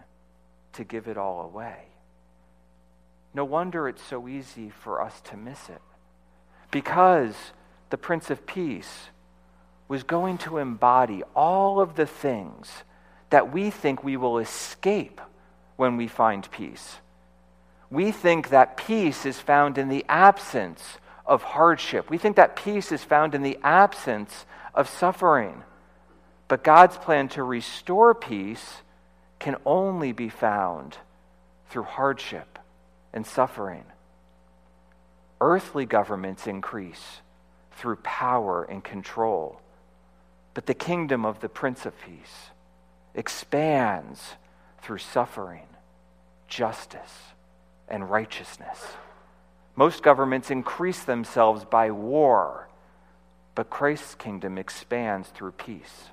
to 0.72 0.84
give 0.84 1.06
it 1.06 1.16
all 1.16 1.42
away. 1.42 1.84
No 3.36 3.44
wonder 3.44 3.86
it's 3.86 4.02
so 4.02 4.28
easy 4.28 4.70
for 4.70 5.02
us 5.02 5.20
to 5.24 5.36
miss 5.36 5.68
it. 5.68 5.82
Because 6.70 7.34
the 7.90 7.98
Prince 7.98 8.30
of 8.30 8.46
Peace 8.46 9.10
was 9.88 10.04
going 10.04 10.38
to 10.38 10.56
embody 10.56 11.22
all 11.34 11.78
of 11.78 11.96
the 11.96 12.06
things 12.06 12.82
that 13.28 13.52
we 13.52 13.68
think 13.68 14.02
we 14.02 14.16
will 14.16 14.38
escape 14.38 15.20
when 15.76 15.98
we 15.98 16.08
find 16.08 16.50
peace. 16.50 16.96
We 17.90 18.10
think 18.10 18.48
that 18.48 18.78
peace 18.78 19.26
is 19.26 19.38
found 19.38 19.76
in 19.76 19.90
the 19.90 20.06
absence 20.08 20.96
of 21.26 21.42
hardship. 21.42 22.08
We 22.08 22.16
think 22.16 22.36
that 22.36 22.56
peace 22.56 22.90
is 22.90 23.04
found 23.04 23.34
in 23.34 23.42
the 23.42 23.58
absence 23.62 24.46
of 24.74 24.88
suffering. 24.88 25.62
But 26.48 26.64
God's 26.64 26.96
plan 26.96 27.28
to 27.30 27.42
restore 27.42 28.14
peace 28.14 28.76
can 29.38 29.56
only 29.66 30.12
be 30.12 30.30
found 30.30 30.96
through 31.68 31.82
hardship 31.82 32.55
and 33.12 33.26
suffering. 33.26 33.84
Earthly 35.40 35.86
governments 35.86 36.46
increase 36.46 37.20
through 37.72 37.96
power 37.96 38.64
and 38.64 38.82
control, 38.82 39.60
but 40.54 40.66
the 40.66 40.74
kingdom 40.74 41.24
of 41.26 41.40
the 41.40 41.48
Prince 41.48 41.84
of 41.84 41.94
Peace 42.00 42.50
expands 43.14 44.34
through 44.80 44.98
suffering, 44.98 45.66
justice, 46.48 47.32
and 47.88 48.10
righteousness. 48.10 48.78
Most 49.74 50.02
governments 50.02 50.50
increase 50.50 51.04
themselves 51.04 51.64
by 51.64 51.90
war, 51.90 52.68
but 53.54 53.68
Christ's 53.68 54.14
kingdom 54.14 54.56
expands 54.56 55.28
through 55.28 55.52
peace. 55.52 56.10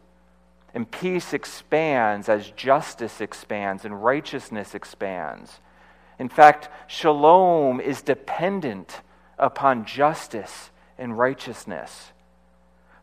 And 0.74 0.90
peace 0.90 1.34
expands 1.34 2.28
as 2.30 2.50
justice 2.52 3.22
expands 3.22 3.86
and 3.86 4.04
righteousness 4.04 4.74
expands. 4.74 5.60
In 6.20 6.30
fact, 6.30 6.70
shalom 6.88 7.80
is 7.80 8.02
dependent 8.02 9.02
upon 9.38 9.86
justice 9.86 10.70
and 10.98 11.18
righteousness. 11.18 12.12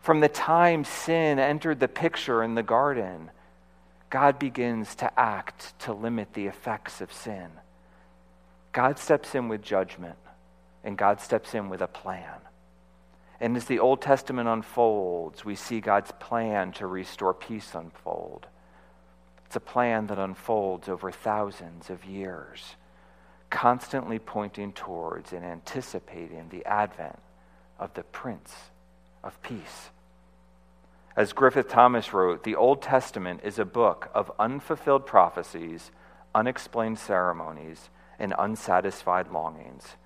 From 0.00 0.20
the 0.20 0.28
time 0.28 0.84
sin 0.84 1.38
entered 1.38 1.80
the 1.80 1.88
picture 1.88 2.42
in 2.42 2.54
the 2.54 2.62
garden, 2.62 3.30
God 4.08 4.38
begins 4.38 4.94
to 4.96 5.20
act 5.20 5.78
to 5.80 5.92
limit 5.92 6.32
the 6.34 6.46
effects 6.46 7.00
of 7.00 7.12
sin. 7.12 7.50
God 8.72 8.98
steps 8.98 9.34
in 9.34 9.48
with 9.48 9.62
judgment, 9.62 10.16
and 10.84 10.96
God 10.96 11.20
steps 11.20 11.54
in 11.54 11.68
with 11.68 11.82
a 11.82 11.86
plan. 11.86 12.38
And 13.40 13.56
as 13.56 13.64
the 13.64 13.78
Old 13.78 14.02
Testament 14.02 14.48
unfolds, 14.48 15.44
we 15.44 15.54
see 15.54 15.80
God's 15.80 16.12
plan 16.20 16.72
to 16.72 16.86
restore 16.86 17.34
peace 17.34 17.74
unfold. 17.74 18.46
It's 19.46 19.56
a 19.56 19.60
plan 19.60 20.06
that 20.08 20.18
unfolds 20.18 20.88
over 20.88 21.10
thousands 21.10 21.90
of 21.90 22.04
years, 22.04 22.76
constantly 23.50 24.19
pointing 24.19 24.73
towards 24.73 25.33
and 25.33 25.45
anticipating 25.45 26.49
the 26.49 26.64
advent 26.64 27.19
of 27.78 27.92
the 27.95 28.04
Prince 28.04 28.54
of 29.23 29.40
Peace. 29.42 29.90
As 31.16 31.33
Griffith 31.33 31.69
Thomas 31.69 32.12
wrote, 32.14 32.45
the 32.45 32.54
Old 32.54 32.80
Testament 32.80 33.40
is 33.42 33.59
a 33.59 33.64
book 33.64 34.11
of 34.14 34.30
unfulfilled 34.38 35.07
prophecies, 35.07 35.90
unexplained 36.35 36.99
ceremonies, 36.99 37.90
and 38.19 38.33
unsatisfied 38.38 39.30
longings. 39.33 39.97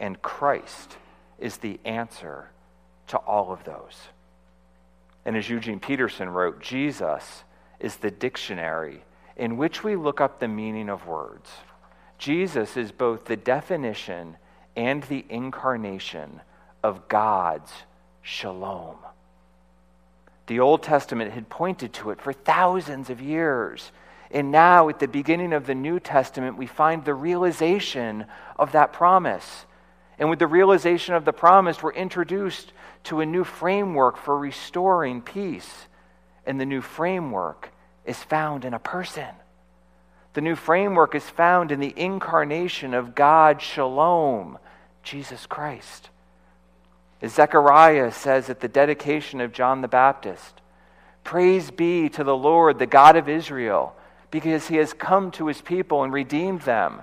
And 0.00 0.20
Christ 0.22 0.96
is 1.38 1.58
the 1.58 1.78
answer 1.84 2.50
to 3.08 3.18
all 3.18 3.52
of 3.52 3.64
those. 3.64 4.08
And 5.24 5.36
as 5.36 5.48
Eugene 5.48 5.80
Peterson 5.80 6.30
wrote, 6.30 6.60
Jesus 6.60 7.44
is 7.78 7.96
the 7.96 8.10
dictionary 8.10 9.04
in 9.36 9.56
which 9.56 9.84
we 9.84 9.96
look 9.96 10.20
up 10.20 10.38
the 10.38 10.48
meaning 10.48 10.88
of 10.88 11.06
words. 11.06 11.50
Jesus 12.24 12.78
is 12.78 12.90
both 12.90 13.26
the 13.26 13.36
definition 13.36 14.38
and 14.74 15.02
the 15.02 15.26
incarnation 15.28 16.40
of 16.82 17.06
God's 17.06 17.70
shalom. 18.22 18.96
The 20.46 20.58
Old 20.58 20.82
Testament 20.82 21.32
had 21.32 21.50
pointed 21.50 21.92
to 21.92 22.12
it 22.12 22.22
for 22.22 22.32
thousands 22.32 23.10
of 23.10 23.20
years. 23.20 23.92
And 24.30 24.50
now, 24.50 24.88
at 24.88 25.00
the 25.00 25.06
beginning 25.06 25.52
of 25.52 25.66
the 25.66 25.74
New 25.74 26.00
Testament, 26.00 26.56
we 26.56 26.66
find 26.66 27.04
the 27.04 27.12
realization 27.12 28.24
of 28.58 28.72
that 28.72 28.94
promise. 28.94 29.66
And 30.18 30.30
with 30.30 30.38
the 30.38 30.46
realization 30.46 31.14
of 31.14 31.26
the 31.26 31.32
promise, 31.34 31.82
we're 31.82 31.92
introduced 31.92 32.72
to 33.02 33.20
a 33.20 33.26
new 33.26 33.44
framework 33.44 34.16
for 34.16 34.38
restoring 34.38 35.20
peace. 35.20 35.88
And 36.46 36.58
the 36.58 36.64
new 36.64 36.80
framework 36.80 37.70
is 38.06 38.22
found 38.22 38.64
in 38.64 38.72
a 38.72 38.78
person. 38.78 39.28
The 40.34 40.40
new 40.40 40.56
framework 40.56 41.14
is 41.14 41.24
found 41.24 41.72
in 41.72 41.80
the 41.80 41.94
incarnation 41.96 42.92
of 42.92 43.14
God, 43.14 43.62
Shalom, 43.62 44.58
Jesus 45.02 45.46
Christ. 45.46 46.10
As 47.22 47.34
Zechariah 47.34 48.12
says 48.12 48.50
at 48.50 48.60
the 48.60 48.68
dedication 48.68 49.40
of 49.40 49.52
John 49.52 49.80
the 49.80 49.88
Baptist, 49.88 50.60
Praise 51.22 51.70
be 51.70 52.08
to 52.10 52.24
the 52.24 52.36
Lord, 52.36 52.78
the 52.78 52.86
God 52.86 53.16
of 53.16 53.28
Israel, 53.28 53.96
because 54.30 54.66
he 54.66 54.76
has 54.76 54.92
come 54.92 55.30
to 55.32 55.46
his 55.46 55.62
people 55.62 56.02
and 56.02 56.12
redeemed 56.12 56.62
them, 56.62 57.02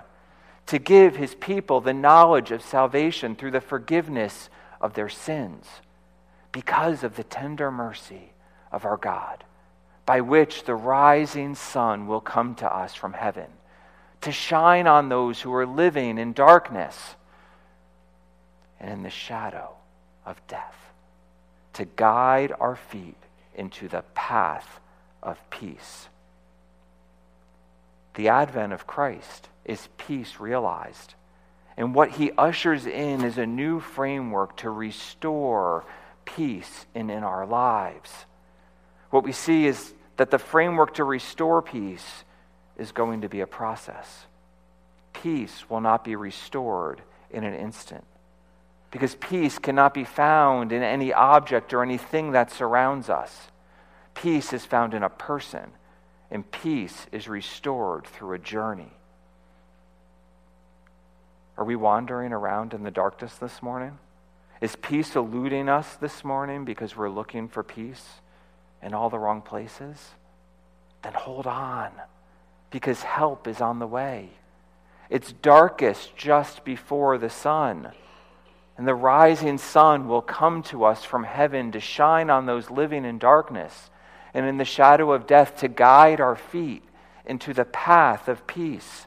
to 0.66 0.78
give 0.78 1.16
his 1.16 1.34
people 1.34 1.80
the 1.80 1.92
knowledge 1.92 2.52
of 2.52 2.62
salvation 2.62 3.34
through 3.34 3.50
the 3.50 3.60
forgiveness 3.60 4.48
of 4.80 4.94
their 4.94 5.08
sins, 5.08 5.66
because 6.52 7.02
of 7.02 7.16
the 7.16 7.24
tender 7.24 7.70
mercy 7.70 8.32
of 8.70 8.84
our 8.84 8.96
God, 8.96 9.42
by 10.04 10.20
which 10.20 10.64
the 10.64 10.74
rising 10.74 11.54
sun 11.54 12.06
will 12.06 12.20
come 12.20 12.54
to 12.56 12.72
us 12.72 12.94
from 12.94 13.12
heaven, 13.12 13.46
to 14.20 14.32
shine 14.32 14.86
on 14.86 15.08
those 15.08 15.40
who 15.40 15.52
are 15.54 15.66
living 15.66 16.18
in 16.18 16.32
darkness 16.32 17.14
and 18.80 18.90
in 18.90 19.02
the 19.02 19.10
shadow 19.10 19.70
of 20.26 20.44
death, 20.48 20.76
to 21.72 21.84
guide 21.84 22.52
our 22.58 22.76
feet 22.76 23.16
into 23.54 23.88
the 23.88 24.02
path 24.14 24.80
of 25.22 25.38
peace. 25.50 26.08
The 28.14 28.28
advent 28.28 28.72
of 28.72 28.86
Christ 28.86 29.48
is 29.64 29.88
peace 29.96 30.38
realized. 30.38 31.14
And 31.76 31.94
what 31.94 32.10
he 32.10 32.32
ushers 32.36 32.86
in 32.86 33.24
is 33.24 33.38
a 33.38 33.46
new 33.46 33.80
framework 33.80 34.56
to 34.58 34.70
restore 34.70 35.84
peace 36.24 36.86
in, 36.94 37.08
in 37.08 37.22
our 37.22 37.46
lives. 37.46 38.26
What 39.12 39.24
we 39.24 39.32
see 39.32 39.66
is 39.66 39.92
that 40.16 40.30
the 40.30 40.38
framework 40.38 40.94
to 40.94 41.04
restore 41.04 41.60
peace 41.60 42.24
is 42.78 42.92
going 42.92 43.20
to 43.20 43.28
be 43.28 43.42
a 43.42 43.46
process. 43.46 44.24
Peace 45.12 45.68
will 45.68 45.82
not 45.82 46.02
be 46.02 46.16
restored 46.16 47.02
in 47.30 47.44
an 47.44 47.52
instant 47.52 48.04
because 48.90 49.14
peace 49.16 49.58
cannot 49.58 49.92
be 49.92 50.04
found 50.04 50.72
in 50.72 50.82
any 50.82 51.12
object 51.12 51.74
or 51.74 51.82
anything 51.82 52.32
that 52.32 52.50
surrounds 52.50 53.10
us. 53.10 53.48
Peace 54.14 54.54
is 54.54 54.64
found 54.64 54.94
in 54.94 55.02
a 55.02 55.10
person, 55.10 55.72
and 56.30 56.50
peace 56.50 57.06
is 57.12 57.28
restored 57.28 58.06
through 58.06 58.32
a 58.32 58.38
journey. 58.38 58.94
Are 61.58 61.66
we 61.66 61.76
wandering 61.76 62.32
around 62.32 62.72
in 62.72 62.82
the 62.82 62.90
darkness 62.90 63.34
this 63.34 63.62
morning? 63.62 63.98
Is 64.62 64.74
peace 64.74 65.14
eluding 65.16 65.68
us 65.68 65.96
this 65.96 66.24
morning 66.24 66.64
because 66.64 66.96
we're 66.96 67.10
looking 67.10 67.48
for 67.48 67.62
peace 67.62 68.21
in 68.82 68.94
all 68.94 69.10
the 69.10 69.18
wrong 69.18 69.42
places? 69.42 70.10
Then 71.02 71.14
hold 71.14 71.46
on, 71.46 71.90
because 72.70 73.02
help 73.02 73.46
is 73.46 73.60
on 73.60 73.78
the 73.78 73.86
way. 73.86 74.30
It's 75.10 75.32
darkest 75.32 76.16
just 76.16 76.64
before 76.64 77.18
the 77.18 77.30
sun. 77.30 77.92
And 78.78 78.88
the 78.88 78.94
rising 78.94 79.58
sun 79.58 80.08
will 80.08 80.22
come 80.22 80.62
to 80.64 80.84
us 80.84 81.04
from 81.04 81.24
heaven 81.24 81.72
to 81.72 81.80
shine 81.80 82.30
on 82.30 82.46
those 82.46 82.70
living 82.70 83.04
in 83.04 83.18
darkness 83.18 83.90
and 84.32 84.46
in 84.46 84.56
the 84.56 84.64
shadow 84.64 85.12
of 85.12 85.26
death 85.26 85.56
to 85.58 85.68
guide 85.68 86.20
our 86.20 86.36
feet 86.36 86.82
into 87.26 87.52
the 87.52 87.66
path 87.66 88.28
of 88.28 88.46
peace. 88.46 89.06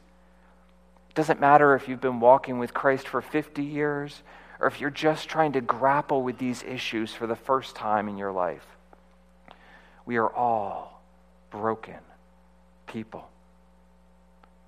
Doesn't 1.14 1.40
matter 1.40 1.74
if 1.74 1.88
you've 1.88 2.00
been 2.00 2.20
walking 2.20 2.58
with 2.58 2.72
Christ 2.72 3.08
for 3.08 3.20
50 3.20 3.62
years 3.62 4.22
or 4.60 4.68
if 4.68 4.80
you're 4.80 4.90
just 4.90 5.28
trying 5.28 5.52
to 5.52 5.60
grapple 5.60 6.22
with 6.22 6.38
these 6.38 6.62
issues 6.62 7.12
for 7.12 7.26
the 7.26 7.34
first 7.34 7.74
time 7.74 8.08
in 8.08 8.16
your 8.16 8.32
life. 8.32 8.75
We 10.06 10.16
are 10.16 10.32
all 10.32 11.02
broken 11.50 11.98
people. 12.86 13.28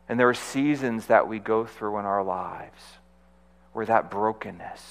And 0.09 0.19
there 0.19 0.29
are 0.29 0.35
seasons 0.35 1.07
that 1.07 1.29
we 1.29 1.39
go 1.39 1.65
through 1.65 1.99
in 1.99 2.05
our 2.05 2.23
lives 2.23 2.83
where 3.73 3.87
that 3.87 4.11
brokenness 4.11 4.83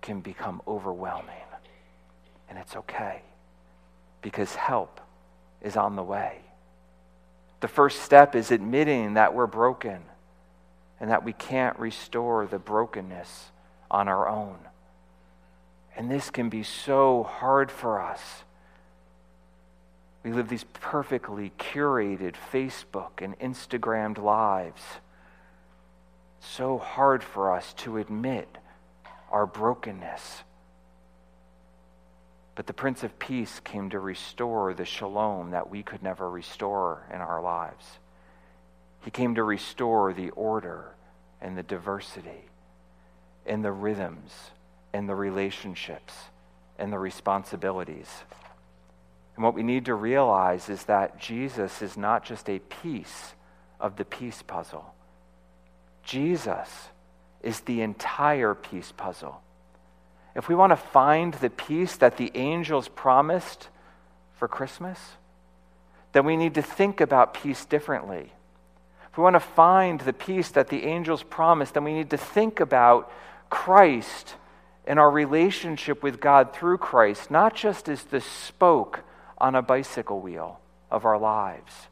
can 0.00 0.20
become 0.20 0.62
overwhelming. 0.66 1.34
And 2.48 2.58
it's 2.58 2.76
okay 2.76 3.22
because 4.22 4.54
help 4.54 5.00
is 5.62 5.76
on 5.76 5.96
the 5.96 6.02
way. 6.02 6.40
The 7.60 7.68
first 7.68 8.02
step 8.02 8.34
is 8.34 8.50
admitting 8.50 9.14
that 9.14 9.34
we're 9.34 9.46
broken 9.46 10.00
and 10.98 11.10
that 11.10 11.24
we 11.24 11.32
can't 11.32 11.78
restore 11.78 12.46
the 12.46 12.58
brokenness 12.58 13.50
on 13.90 14.08
our 14.08 14.28
own. 14.28 14.58
And 15.96 16.10
this 16.10 16.30
can 16.30 16.48
be 16.48 16.62
so 16.62 17.22
hard 17.22 17.70
for 17.70 18.00
us. 18.00 18.20
We 20.22 20.32
live 20.32 20.48
these 20.48 20.64
perfectly 20.64 21.52
curated 21.58 22.34
Facebook 22.52 23.22
and 23.22 23.38
Instagrammed 23.38 24.18
lives 24.18 24.82
so 26.40 26.78
hard 26.78 27.22
for 27.22 27.54
us 27.54 27.72
to 27.74 27.98
admit 27.98 28.48
our 29.30 29.46
brokenness. 29.46 30.42
But 32.54 32.66
the 32.66 32.72
Prince 32.72 33.02
of 33.02 33.18
Peace 33.18 33.60
came 33.60 33.90
to 33.90 34.00
restore 34.00 34.74
the 34.74 34.84
shalom 34.84 35.52
that 35.52 35.70
we 35.70 35.82
could 35.82 36.02
never 36.02 36.28
restore 36.28 37.06
in 37.12 37.20
our 37.20 37.40
lives. 37.40 37.98
He 39.02 39.10
came 39.10 39.34
to 39.36 39.44
restore 39.44 40.12
the 40.12 40.30
order 40.30 40.92
and 41.40 41.56
the 41.56 41.62
diversity 41.62 42.50
and 43.46 43.64
the 43.64 43.72
rhythms 43.72 44.50
and 44.92 45.08
the 45.08 45.14
relationships 45.14 46.12
and 46.78 46.92
the 46.92 46.98
responsibilities. 46.98 48.24
And 49.40 49.44
what 49.46 49.54
we 49.54 49.62
need 49.62 49.86
to 49.86 49.94
realize 49.94 50.68
is 50.68 50.84
that 50.84 51.18
Jesus 51.18 51.80
is 51.80 51.96
not 51.96 52.26
just 52.26 52.50
a 52.50 52.58
piece 52.58 53.32
of 53.80 53.96
the 53.96 54.04
peace 54.04 54.42
puzzle. 54.42 54.92
Jesus 56.04 56.68
is 57.42 57.60
the 57.60 57.80
entire 57.80 58.54
peace 58.54 58.92
puzzle. 58.94 59.40
If 60.36 60.50
we 60.50 60.54
want 60.54 60.72
to 60.72 60.76
find 60.76 61.32
the 61.32 61.48
peace 61.48 61.96
that 61.96 62.18
the 62.18 62.30
angels 62.34 62.88
promised 62.88 63.68
for 64.34 64.46
Christmas, 64.46 65.00
then 66.12 66.26
we 66.26 66.36
need 66.36 66.56
to 66.56 66.62
think 66.62 67.00
about 67.00 67.32
peace 67.32 67.64
differently. 67.64 68.30
If 69.10 69.16
we 69.16 69.24
want 69.24 69.36
to 69.36 69.40
find 69.40 70.00
the 70.00 70.12
peace 70.12 70.50
that 70.50 70.68
the 70.68 70.84
angels 70.84 71.22
promised, 71.22 71.72
then 71.72 71.84
we 71.84 71.94
need 71.94 72.10
to 72.10 72.18
think 72.18 72.60
about 72.60 73.10
Christ 73.48 74.34
and 74.86 74.98
our 74.98 75.10
relationship 75.10 76.02
with 76.02 76.20
God 76.20 76.52
through 76.52 76.76
Christ, 76.76 77.30
not 77.30 77.54
just 77.54 77.88
as 77.88 78.02
the 78.02 78.20
spoke 78.20 79.04
on 79.40 79.54
a 79.54 79.62
bicycle 79.62 80.20
wheel 80.20 80.60
of 80.90 81.04
our 81.04 81.18
lives, 81.18 81.88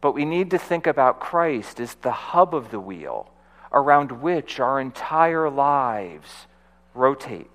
but 0.00 0.12
we 0.12 0.24
need 0.24 0.50
to 0.50 0.58
think 0.58 0.86
about 0.86 1.20
Christ 1.20 1.80
as 1.80 1.94
the 1.94 2.12
hub 2.12 2.54
of 2.54 2.70
the 2.70 2.80
wheel 2.80 3.30
around 3.72 4.12
which 4.12 4.60
our 4.60 4.80
entire 4.80 5.50
lives 5.50 6.46
rotate. 6.94 7.50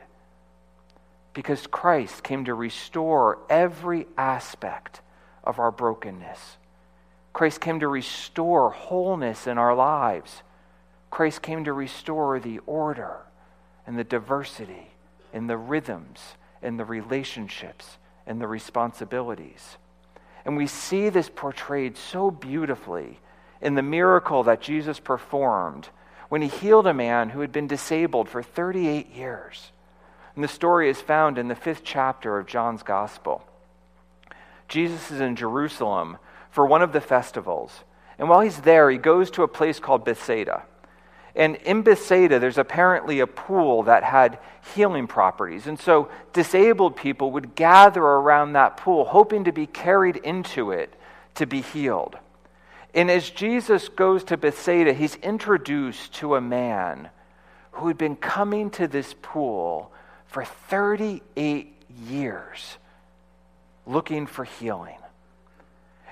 Because 1.33 1.65
Christ 1.67 2.23
came 2.23 2.45
to 2.45 2.53
restore 2.53 3.39
every 3.49 4.07
aspect 4.17 5.01
of 5.43 5.59
our 5.59 5.71
brokenness. 5.71 6.57
Christ 7.33 7.61
came 7.61 7.79
to 7.79 7.87
restore 7.87 8.71
wholeness 8.71 9.47
in 9.47 9.57
our 9.57 9.73
lives. 9.73 10.43
Christ 11.09 11.41
came 11.41 11.63
to 11.63 11.73
restore 11.73 12.39
the 12.39 12.59
order 12.65 13.19
and 13.87 13.97
the 13.97 14.03
diversity 14.03 14.91
and 15.33 15.49
the 15.49 15.57
rhythms 15.57 16.19
and 16.61 16.77
the 16.77 16.85
relationships 16.85 17.97
and 18.25 18.41
the 18.41 18.47
responsibilities. 18.47 19.77
And 20.45 20.57
we 20.57 20.67
see 20.67 21.09
this 21.09 21.29
portrayed 21.29 21.97
so 21.97 22.31
beautifully 22.31 23.19
in 23.61 23.75
the 23.75 23.81
miracle 23.81 24.43
that 24.43 24.61
Jesus 24.61 24.99
performed 24.99 25.89
when 26.29 26.41
he 26.41 26.47
healed 26.47 26.87
a 26.87 26.93
man 26.93 27.29
who 27.29 27.41
had 27.41 27.51
been 27.51 27.67
disabled 27.67 28.29
for 28.29 28.41
38 28.41 29.13
years. 29.13 29.71
And 30.35 30.43
the 30.43 30.47
story 30.47 30.89
is 30.89 31.01
found 31.01 31.37
in 31.37 31.47
the 31.47 31.55
fifth 31.55 31.83
chapter 31.83 32.39
of 32.39 32.47
John's 32.47 32.83
Gospel. 32.83 33.45
Jesus 34.67 35.11
is 35.11 35.19
in 35.19 35.35
Jerusalem 35.35 36.17
for 36.49 36.65
one 36.65 36.81
of 36.81 36.93
the 36.93 37.01
festivals. 37.01 37.83
And 38.17 38.29
while 38.29 38.41
he's 38.41 38.61
there, 38.61 38.89
he 38.89 38.97
goes 38.97 39.29
to 39.31 39.43
a 39.43 39.47
place 39.47 39.79
called 39.79 40.05
Bethesda. 40.05 40.63
And 41.35 41.55
in 41.57 41.81
Bethesda, 41.81 42.39
there's 42.39 42.57
apparently 42.57 43.19
a 43.19 43.27
pool 43.27 43.83
that 43.83 44.03
had 44.03 44.39
healing 44.75 45.07
properties. 45.07 45.67
And 45.67 45.79
so 45.79 46.09
disabled 46.33 46.95
people 46.95 47.31
would 47.31 47.55
gather 47.55 48.03
around 48.03 48.53
that 48.53 48.77
pool, 48.77 49.05
hoping 49.05 49.45
to 49.45 49.51
be 49.51 49.65
carried 49.65 50.17
into 50.17 50.71
it 50.71 50.93
to 51.35 51.45
be 51.45 51.61
healed. 51.61 52.17
And 52.93 53.09
as 53.09 53.29
Jesus 53.29 53.87
goes 53.87 54.23
to 54.25 54.37
Bethesda, 54.37 54.93
he's 54.93 55.15
introduced 55.15 56.13
to 56.15 56.35
a 56.35 56.41
man 56.41 57.09
who 57.73 57.87
had 57.87 57.97
been 57.97 58.17
coming 58.17 58.69
to 58.71 58.87
this 58.87 59.15
pool 59.21 59.91
for 60.27 60.43
38 60.43 61.73
years 62.07 62.77
looking 63.85 64.27
for 64.27 64.43
healing. 64.43 64.97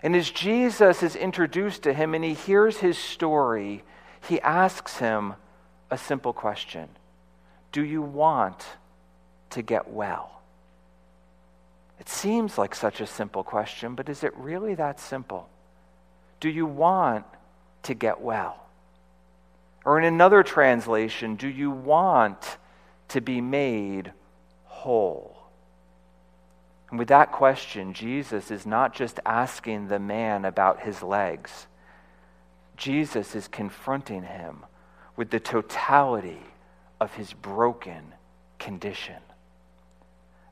And 0.01 0.15
as 0.15 0.29
Jesus 0.29 1.03
is 1.03 1.15
introduced 1.15 1.84
to 1.84 1.93
him 1.93 2.13
and 2.13 2.23
he 2.23 2.34
hears 2.34 2.77
his 2.77 2.97
story, 2.97 3.84
he 4.27 4.39
asks 4.41 4.97
him 4.97 5.36
a 5.89 5.97
simple 5.97 6.34
question 6.34 6.89
Do 7.71 7.84
you 7.84 8.01
want 8.01 8.65
to 9.51 9.62
get 9.62 9.89
well? 9.89 10.41
It 11.99 12.08
seems 12.08 12.58
like 12.58 12.73
such 12.73 13.01
a 13.01 13.08
simple 13.08 13.43
question, 13.43 13.95
but 13.95 14.08
is 14.10 14.23
it 14.23 14.36
really 14.38 14.75
that 14.75 14.99
simple? 14.99 15.49
Do 16.39 16.49
you 16.49 16.65
want 16.65 17.25
to 17.84 17.93
get 17.93 18.21
well? 18.21 18.65
Or 19.86 19.99
in 19.99 20.05
another 20.05 20.43
translation, 20.43 21.36
do 21.36 21.47
you 21.47 21.71
want 21.71 22.58
to 23.10 23.21
be 23.21 23.41
made 23.41 24.13
whole? 24.65 25.36
And 26.89 26.97
with 26.97 27.10
that 27.10 27.32
question, 27.32 27.93
Jesus 27.93 28.49
is 28.49 28.65
not 28.65 28.93
just 28.93 29.19
asking 29.25 29.88
the 29.88 29.99
man 29.99 30.45
about 30.45 30.82
his 30.82 31.03
legs, 31.03 31.67
Jesus 32.80 33.36
is 33.36 33.50
confronting 33.50 34.24
him 34.24 34.65
with 35.18 35.32
the 35.32 35.39
totality 35.39 36.39
of 37.02 37.13
his 37.13 37.34
broken 37.34 38.13
condition. 38.58 39.18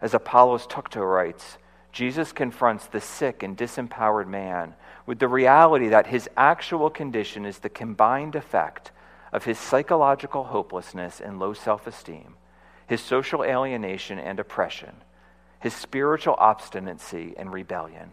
As 0.02 0.14
Apollos 0.14 0.68
Tukto 0.68 1.02
writes, 1.02 1.58
Jesus 1.94 2.34
confronts 2.34 2.86
the 2.86 3.00
sick 3.00 3.44
and 3.44 3.58
disempowered 3.58 4.28
man 4.28 4.76
with 5.06 5.20
the 5.20 5.30
reality 5.30 5.88
that 5.88 6.08
his 6.08 6.30
actual 6.36 6.90
condition 6.90 7.46
is 7.46 7.60
the 7.60 7.70
combined 7.70 8.36
effect 8.36 8.92
of 9.32 9.46
his 9.46 9.58
psychological 9.58 10.44
hopelessness 10.44 11.22
and 11.22 11.40
low 11.40 11.54
self 11.54 11.88
esteem, 11.88 12.36
his 12.88 13.00
social 13.00 13.42
alienation 13.42 14.20
and 14.20 14.38
oppression, 14.38 14.98
his 15.62 15.74
spiritual 15.74 16.36
obstinacy 16.38 17.34
and 17.38 17.54
rebellion. 17.54 18.12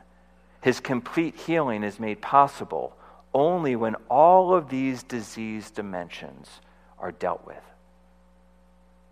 His 0.60 0.78
complete 0.78 1.34
healing 1.34 1.82
is 1.82 1.98
made 1.98 2.22
possible 2.22 2.96
only 3.34 3.74
when 3.74 3.96
all 4.08 4.54
of 4.54 4.70
these 4.70 5.02
disease 5.02 5.70
dimensions 5.70 6.48
are 6.98 7.12
dealt 7.12 7.44
with. 7.44 7.62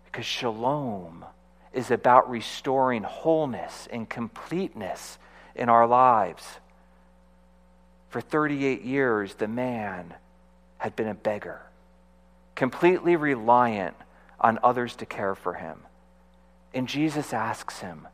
Because 0.05 0.25
shalom 0.25 1.25
is 1.73 1.91
about 1.91 2.29
restoring 2.29 3.03
wholeness 3.03 3.87
and 3.91 4.09
completeness 4.09 5.17
in 5.55 5.69
our 5.69 5.85
lives. 5.85 6.43
For 8.09 8.21
38 8.21 8.83
years, 8.83 9.35
the 9.35 9.47
man 9.47 10.13
had 10.77 10.95
been 10.95 11.07
a 11.07 11.13
beggar, 11.13 11.61
completely 12.55 13.15
reliant 13.15 13.95
on 14.39 14.59
others 14.63 14.95
to 14.97 15.05
care 15.05 15.35
for 15.35 15.55
him. 15.55 15.79
And 16.73 16.87
Jesus 16.87 17.33
asks 17.33 17.79
him, 17.79 18.07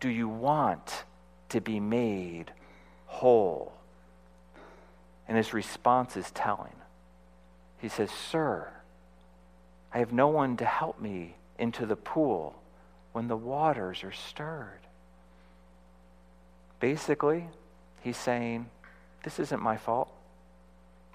Do 0.00 0.08
you 0.08 0.28
want 0.28 1.04
to 1.50 1.60
be 1.60 1.80
made 1.80 2.52
whole? 3.06 3.75
And 5.28 5.36
his 5.36 5.52
response 5.52 6.16
is 6.16 6.30
telling. 6.30 6.74
He 7.78 7.88
says, 7.88 8.10
Sir, 8.10 8.68
I 9.92 9.98
have 9.98 10.12
no 10.12 10.28
one 10.28 10.56
to 10.58 10.64
help 10.64 11.00
me 11.00 11.36
into 11.58 11.86
the 11.86 11.96
pool 11.96 12.54
when 13.12 13.28
the 13.28 13.36
waters 13.36 14.04
are 14.04 14.12
stirred. 14.12 14.80
Basically, 16.80 17.48
he's 18.02 18.16
saying, 18.16 18.68
This 19.24 19.38
isn't 19.38 19.62
my 19.62 19.76
fault. 19.76 20.12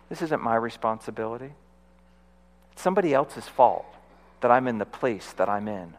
This 0.10 0.22
isn't 0.22 0.42
my 0.42 0.56
responsibility. 0.56 1.54
It's 2.74 2.82
somebody 2.82 3.14
else's 3.14 3.48
fault 3.48 3.86
that 4.42 4.52
I'm 4.52 4.68
in 4.68 4.78
the 4.78 4.86
place 4.86 5.32
that 5.34 5.48
I'm 5.48 5.68
in. 5.68 5.94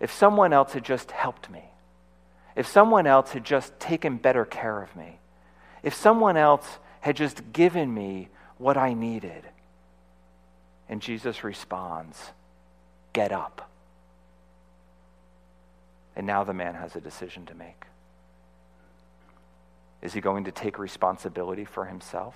If 0.00 0.12
someone 0.12 0.52
else 0.52 0.72
had 0.72 0.84
just 0.84 1.10
helped 1.12 1.50
me, 1.50 1.64
if 2.56 2.66
someone 2.66 3.06
else 3.06 3.32
had 3.32 3.44
just 3.44 3.78
taken 3.78 4.16
better 4.16 4.44
care 4.44 4.82
of 4.82 4.94
me, 4.96 5.18
if 5.82 5.94
someone 5.94 6.36
else 6.36 6.78
had 7.04 7.16
just 7.16 7.52
given 7.52 7.92
me 7.92 8.30
what 8.56 8.78
I 8.78 8.94
needed. 8.94 9.44
And 10.88 11.02
Jesus 11.02 11.44
responds, 11.44 12.32
Get 13.12 13.30
up. 13.30 13.70
And 16.16 16.26
now 16.26 16.44
the 16.44 16.54
man 16.54 16.74
has 16.74 16.96
a 16.96 17.02
decision 17.02 17.44
to 17.44 17.54
make. 17.54 17.84
Is 20.00 20.14
he 20.14 20.22
going 20.22 20.44
to 20.44 20.50
take 20.50 20.78
responsibility 20.78 21.66
for 21.66 21.84
himself? 21.84 22.34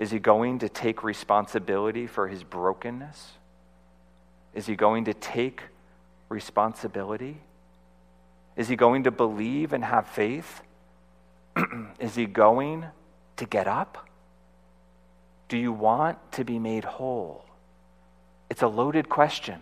Is 0.00 0.10
he 0.10 0.18
going 0.18 0.58
to 0.58 0.68
take 0.68 1.04
responsibility 1.04 2.08
for 2.08 2.26
his 2.26 2.42
brokenness? 2.42 3.34
Is 4.52 4.66
he 4.66 4.74
going 4.74 5.04
to 5.04 5.14
take 5.14 5.62
responsibility? 6.28 7.40
Is 8.56 8.66
he 8.66 8.74
going 8.74 9.04
to 9.04 9.12
believe 9.12 9.72
and 9.72 9.84
have 9.84 10.08
faith? 10.08 10.60
Is 12.00 12.16
he 12.16 12.26
going 12.26 12.84
to 13.38 13.46
get 13.46 13.66
up? 13.66 14.08
Do 15.48 15.56
you 15.56 15.72
want 15.72 16.18
to 16.32 16.44
be 16.44 16.58
made 16.58 16.84
whole? 16.84 17.44
It's 18.50 18.62
a 18.62 18.68
loaded 18.68 19.08
question. 19.08 19.60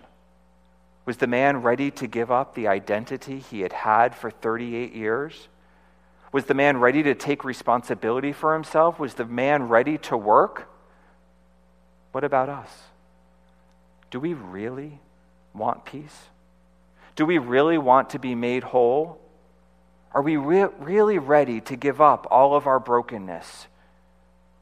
Was 1.05 1.19
the 1.19 1.27
man 1.29 1.59
ready 1.59 1.91
to 1.93 2.07
give 2.07 2.33
up 2.33 2.55
the 2.55 2.67
identity 2.67 3.39
he 3.39 3.61
had 3.61 3.73
had 3.73 4.15
for 4.15 4.31
38 4.31 4.93
years? 4.93 5.49
Was 6.33 6.45
the 6.45 6.55
man 6.55 6.79
ready 6.79 7.05
to 7.05 7.15
take 7.15 7.45
responsibility 7.45 8.33
for 8.33 8.53
himself? 8.53 8.99
Was 8.99 9.15
the 9.15 9.25
man 9.25 9.69
ready 9.69 9.99
to 9.99 10.17
work? 10.17 10.69
What 12.11 12.25
about 12.25 12.49
us? 12.49 12.71
Do 14.11 14.19
we 14.19 14.35
really 14.35 14.99
want 15.55 15.85
peace? 15.85 16.17
Do 17.15 17.25
we 17.25 17.39
really 17.39 17.79
want 17.79 18.11
to 18.11 18.19
be 18.19 18.35
made 18.35 18.65
whole? 18.65 19.21
Are 20.17 20.23
we 20.23 20.39
re- 20.39 20.69
really 20.79 21.19
ready 21.19 21.61
to 21.61 21.77
give 21.77 22.01
up 22.01 22.27
all 22.31 22.55
of 22.55 22.67
our 22.67 22.81
brokenness 22.81 23.67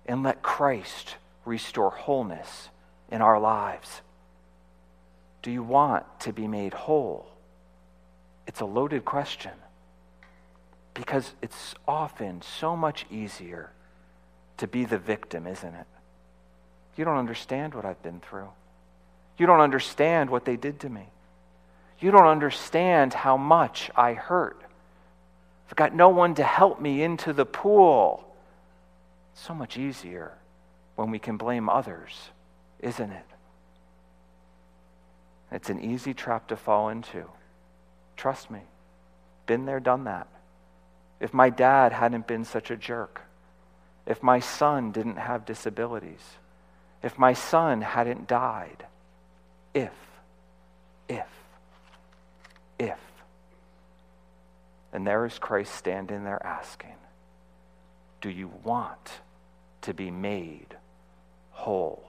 and 0.05 0.25
let 0.25 0.43
Christ 0.43 1.15
restore 1.45 1.91
wholeness 1.91 2.71
in 3.09 3.23
our 3.23 3.39
lives? 3.39 4.01
Do 5.43 5.53
you 5.53 5.63
want 5.63 6.07
to 6.23 6.33
be 6.33 6.49
made 6.49 6.75
whole? 6.75 7.29
It's 8.49 8.59
a 8.59 8.65
loaded 8.65 9.05
question 9.05 9.53
because 10.93 11.31
it's 11.41 11.77
often 11.87 12.43
so 12.43 12.75
much 12.75 13.07
easier 13.09 13.71
to 14.57 14.67
be 14.67 14.85
the 14.85 14.99
victim, 14.99 15.47
isn't 15.47 15.75
it? 15.75 15.87
You 16.97 17.05
don't 17.05 17.19
understand 17.19 17.75
what 17.75 17.85
I've 17.85 18.03
been 18.03 18.19
through. 18.19 18.49
You 19.39 19.47
don't 19.47 19.61
understand 19.61 20.31
what 20.31 20.47
they 20.47 20.57
did 20.57 20.81
to 20.81 20.89
me. 20.89 21.05
You 22.01 22.11
don't 22.11 22.27
understand 22.27 23.15
how 23.15 23.37
much 23.37 23.89
I 23.95 24.15
hurt. 24.15 24.61
I've 25.69 25.77
got 25.77 25.95
no 25.95 26.09
one 26.09 26.35
to 26.37 26.45
help 26.45 26.81
me 26.81 27.03
into 27.03 27.33
the 27.33 27.47
pool. 27.47 28.25
It's 29.33 29.43
so 29.43 29.55
much 29.55 29.77
easier 29.77 30.33
when 30.97 31.11
we 31.11 31.19
can 31.19 31.37
blame 31.37 31.69
others, 31.69 32.31
isn't 32.81 33.11
it? 33.11 33.27
It's 35.51 35.71
an 35.71 35.81
easy 35.81 36.15
trap 36.15 36.49
to 36.49 36.57
fall 36.57 36.89
into. 36.89 37.25
Trust 38.17 38.51
me. 38.51 38.61
Been 39.47 39.67
there, 39.67 39.81
done 39.81 40.05
that. 40.05 40.27
If 41.21 41.33
my 41.33 41.51
dad 41.51 41.93
hadn't 41.93 42.27
been 42.27 42.45
such 42.45 42.71
a 42.71 42.77
jerk, 42.77 43.23
if 44.07 44.23
my 44.23 44.41
son 44.41 44.93
didn't 44.93 45.17
have 45.17 45.45
disabilities, 45.45 46.21
if 47.03 47.19
my 47.19 47.33
son 47.33 47.83
hadn't 47.83 48.27
died, 48.27 48.87
if, 49.73 49.93
if, 51.09 51.29
if. 52.79 52.99
And 54.95 55.05
there 55.05 55.27
is 55.27 55.41
Christ 55.41 55.75
standing 55.75 56.23
there 56.23 56.41
asking, 56.47 56.95
Do 58.21 58.31
you 58.31 58.49
want 58.63 59.11
to 59.83 59.93
be 59.93 60.11
made 60.11 60.77
whole? 61.51 62.09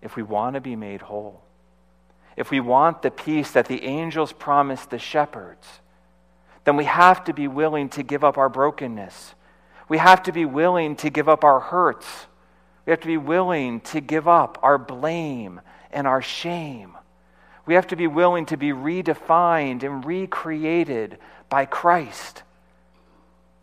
If 0.00 0.14
we 0.14 0.22
want 0.22 0.54
to 0.54 0.60
be 0.60 0.76
made 0.76 1.02
whole, 1.02 1.42
if 2.36 2.52
we 2.52 2.60
want 2.60 3.02
the 3.02 3.10
peace 3.10 3.50
that 3.50 3.66
the 3.66 3.82
angels 3.82 4.32
promised 4.32 4.90
the 4.90 5.00
shepherds, 5.00 5.66
then 6.64 6.76
we 6.76 6.84
have 6.84 7.24
to 7.24 7.34
be 7.34 7.48
willing 7.48 7.88
to 7.90 8.04
give 8.04 8.22
up 8.22 8.38
our 8.38 8.48
brokenness. 8.48 9.34
We 9.88 9.98
have 9.98 10.22
to 10.22 10.32
be 10.32 10.44
willing 10.44 10.94
to 10.96 11.10
give 11.10 11.28
up 11.28 11.42
our 11.42 11.58
hurts. 11.58 12.06
We 12.86 12.90
have 12.92 13.00
to 13.00 13.08
be 13.08 13.16
willing 13.16 13.80
to 13.80 14.00
give 14.00 14.28
up 14.28 14.58
our 14.62 14.78
blame 14.78 15.60
and 15.90 16.06
our 16.06 16.22
shame. 16.22 16.96
We 17.64 17.74
have 17.74 17.86
to 17.88 17.96
be 17.96 18.06
willing 18.06 18.46
to 18.46 18.56
be 18.56 18.70
redefined 18.70 19.82
and 19.82 20.04
recreated 20.04 21.18
by 21.48 21.64
Christ. 21.64 22.42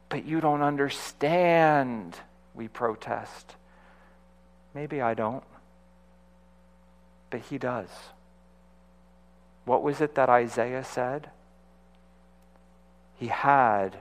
But 0.07 0.25
you 0.25 0.41
don't 0.41 0.61
understand, 0.61 2.17
we 2.53 2.67
protest. 2.67 3.55
Maybe 4.73 5.01
I 5.01 5.13
don't. 5.13 5.43
But 7.29 7.41
he 7.41 7.57
does. 7.57 7.89
What 9.65 9.83
was 9.83 10.01
it 10.01 10.15
that 10.15 10.29
Isaiah 10.29 10.83
said? 10.83 11.29
He 13.17 13.27
had 13.27 13.97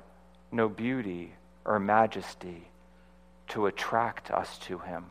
no 0.53 0.69
beauty 0.69 1.33
or 1.65 1.79
majesty 1.79 2.69
to 3.49 3.67
attract 3.67 4.31
us 4.31 4.59
to 4.59 4.79
him. 4.79 5.07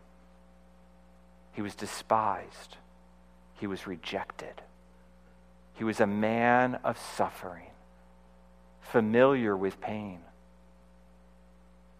He 1.53 1.61
was 1.61 1.75
despised. 1.75 2.77
He 3.59 3.67
was 3.67 3.85
rejected. 3.85 4.61
He 5.77 5.83
was 5.83 5.99
a 5.99 6.07
man 6.07 6.75
of 6.83 6.97
suffering, 6.97 7.71
familiar 8.81 9.55
with 9.55 9.79
pain. 9.79 10.19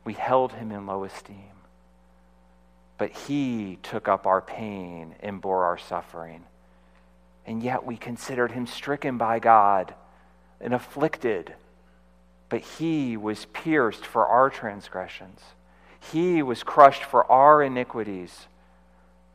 We 0.03 0.13
held 0.13 0.53
him 0.53 0.71
in 0.71 0.85
low 0.85 1.03
esteem. 1.03 1.51
But 2.97 3.11
he 3.11 3.77
took 3.83 4.07
up 4.07 4.25
our 4.25 4.41
pain 4.41 5.15
and 5.19 5.39
bore 5.39 5.65
our 5.65 5.77
suffering. 5.77 6.43
And 7.45 7.61
yet 7.61 7.85
we 7.85 7.95
considered 7.95 8.51
him 8.51 8.67
stricken 8.67 9.17
by 9.17 9.39
God 9.39 9.93
and 10.59 10.73
afflicted. 10.73 11.53
But 12.49 12.61
he 12.61 13.15
was 13.15 13.45
pierced 13.45 14.05
for 14.05 14.25
our 14.25 14.49
transgressions 14.49 15.39
he 16.11 16.41
was 16.41 16.63
crushed 16.63 17.03
for 17.03 17.29
our 17.31 17.61
iniquities. 17.61 18.47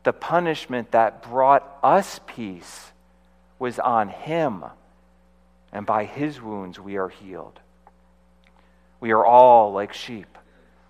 The 0.03 0.13
punishment 0.13 0.91
that 0.91 1.23
brought 1.23 1.79
us 1.83 2.19
peace 2.25 2.91
was 3.63 3.79
on 3.79 4.09
him, 4.09 4.61
and 5.71 5.85
by 5.85 6.03
his 6.03 6.41
wounds 6.41 6.77
we 6.81 6.97
are 6.97 7.07
healed. 7.07 7.61
We 8.99 9.11
are 9.11 9.25
all 9.25 9.71
like 9.71 9.93
sheep. 9.93 10.37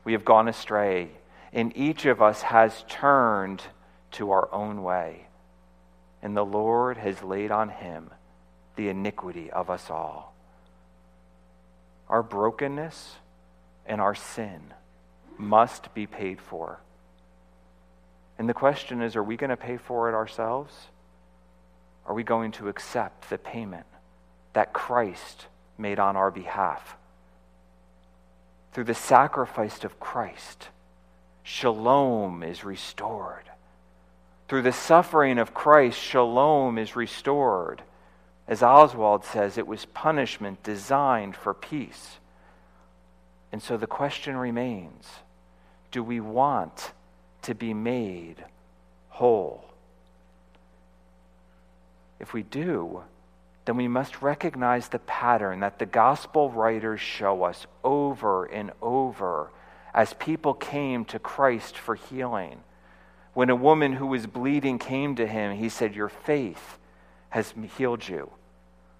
We 0.03 0.13
have 0.13 0.25
gone 0.25 0.47
astray, 0.47 1.11
and 1.53 1.71
each 1.77 2.07
of 2.07 2.19
us 2.19 2.41
has 2.41 2.83
turned 2.89 3.61
to 4.13 4.31
our 4.31 4.51
own 4.51 4.81
way. 4.81 5.27
And 6.23 6.35
the 6.35 6.43
Lord 6.43 6.97
has 6.97 7.21
laid 7.21 7.51
on 7.51 7.69
him 7.69 8.09
the 8.75 8.89
iniquity 8.89 9.51
of 9.51 9.69
us 9.69 9.91
all. 9.91 10.33
Our 12.09 12.23
brokenness 12.23 13.17
and 13.85 14.01
our 14.01 14.15
sin 14.15 14.73
must 15.37 15.93
be 15.93 16.07
paid 16.07 16.41
for. 16.41 16.79
And 18.39 18.49
the 18.49 18.55
question 18.55 19.03
is 19.03 19.15
are 19.15 19.21
we 19.23 19.37
going 19.37 19.51
to 19.51 19.57
pay 19.57 19.77
for 19.77 20.09
it 20.09 20.15
ourselves? 20.15 20.73
Are 22.05 22.13
we 22.13 22.23
going 22.23 22.51
to 22.53 22.67
accept 22.67 23.29
the 23.29 23.37
payment 23.37 23.85
that 24.53 24.73
Christ 24.73 25.47
made 25.77 25.99
on 25.99 26.15
our 26.15 26.31
behalf? 26.31 26.97
Through 28.73 28.85
the 28.85 28.93
sacrifice 28.93 29.83
of 29.83 29.99
Christ, 29.99 30.69
shalom 31.43 32.43
is 32.43 32.63
restored. 32.63 33.49
Through 34.47 34.63
the 34.63 34.71
suffering 34.71 35.37
of 35.37 35.53
Christ, 35.53 35.99
shalom 35.99 36.77
is 36.77 36.95
restored. 36.95 37.83
As 38.47 38.61
Oswalt 38.61 39.23
says, 39.23 39.57
it 39.57 39.67
was 39.67 39.85
punishment 39.85 40.63
designed 40.63 41.35
for 41.35 41.53
peace. 41.53 42.17
And 43.51 43.61
so 43.61 43.77
the 43.77 43.87
question 43.87 44.35
remains 44.35 45.07
do 45.91 46.03
we 46.03 46.19
want 46.19 46.91
to 47.43 47.53
be 47.53 47.73
made 47.73 48.43
whole? 49.09 49.72
If 52.23 52.33
we 52.33 52.43
do, 52.43 53.03
then 53.65 53.75
we 53.75 53.89
must 53.89 54.21
recognize 54.21 54.87
the 54.87 54.99
pattern 54.99 55.59
that 55.59 55.77
the 55.77 55.85
gospel 55.85 56.49
writers 56.49 57.01
show 57.01 57.43
us 57.43 57.67
over 57.83 58.45
and 58.45 58.71
over 58.81 59.51
as 59.93 60.13
people 60.13 60.53
came 60.53 61.03
to 61.03 61.19
Christ 61.19 61.77
for 61.77 61.95
healing. 61.95 62.61
When 63.33 63.49
a 63.49 63.57
woman 63.57 63.91
who 63.91 64.07
was 64.07 64.25
bleeding 64.25 64.79
came 64.79 65.17
to 65.17 65.27
him, 65.27 65.57
he 65.57 65.67
said, 65.67 65.95
Your 65.95 66.07
faith 66.07 66.77
has 67.31 67.53
healed 67.77 68.07
you. 68.07 68.31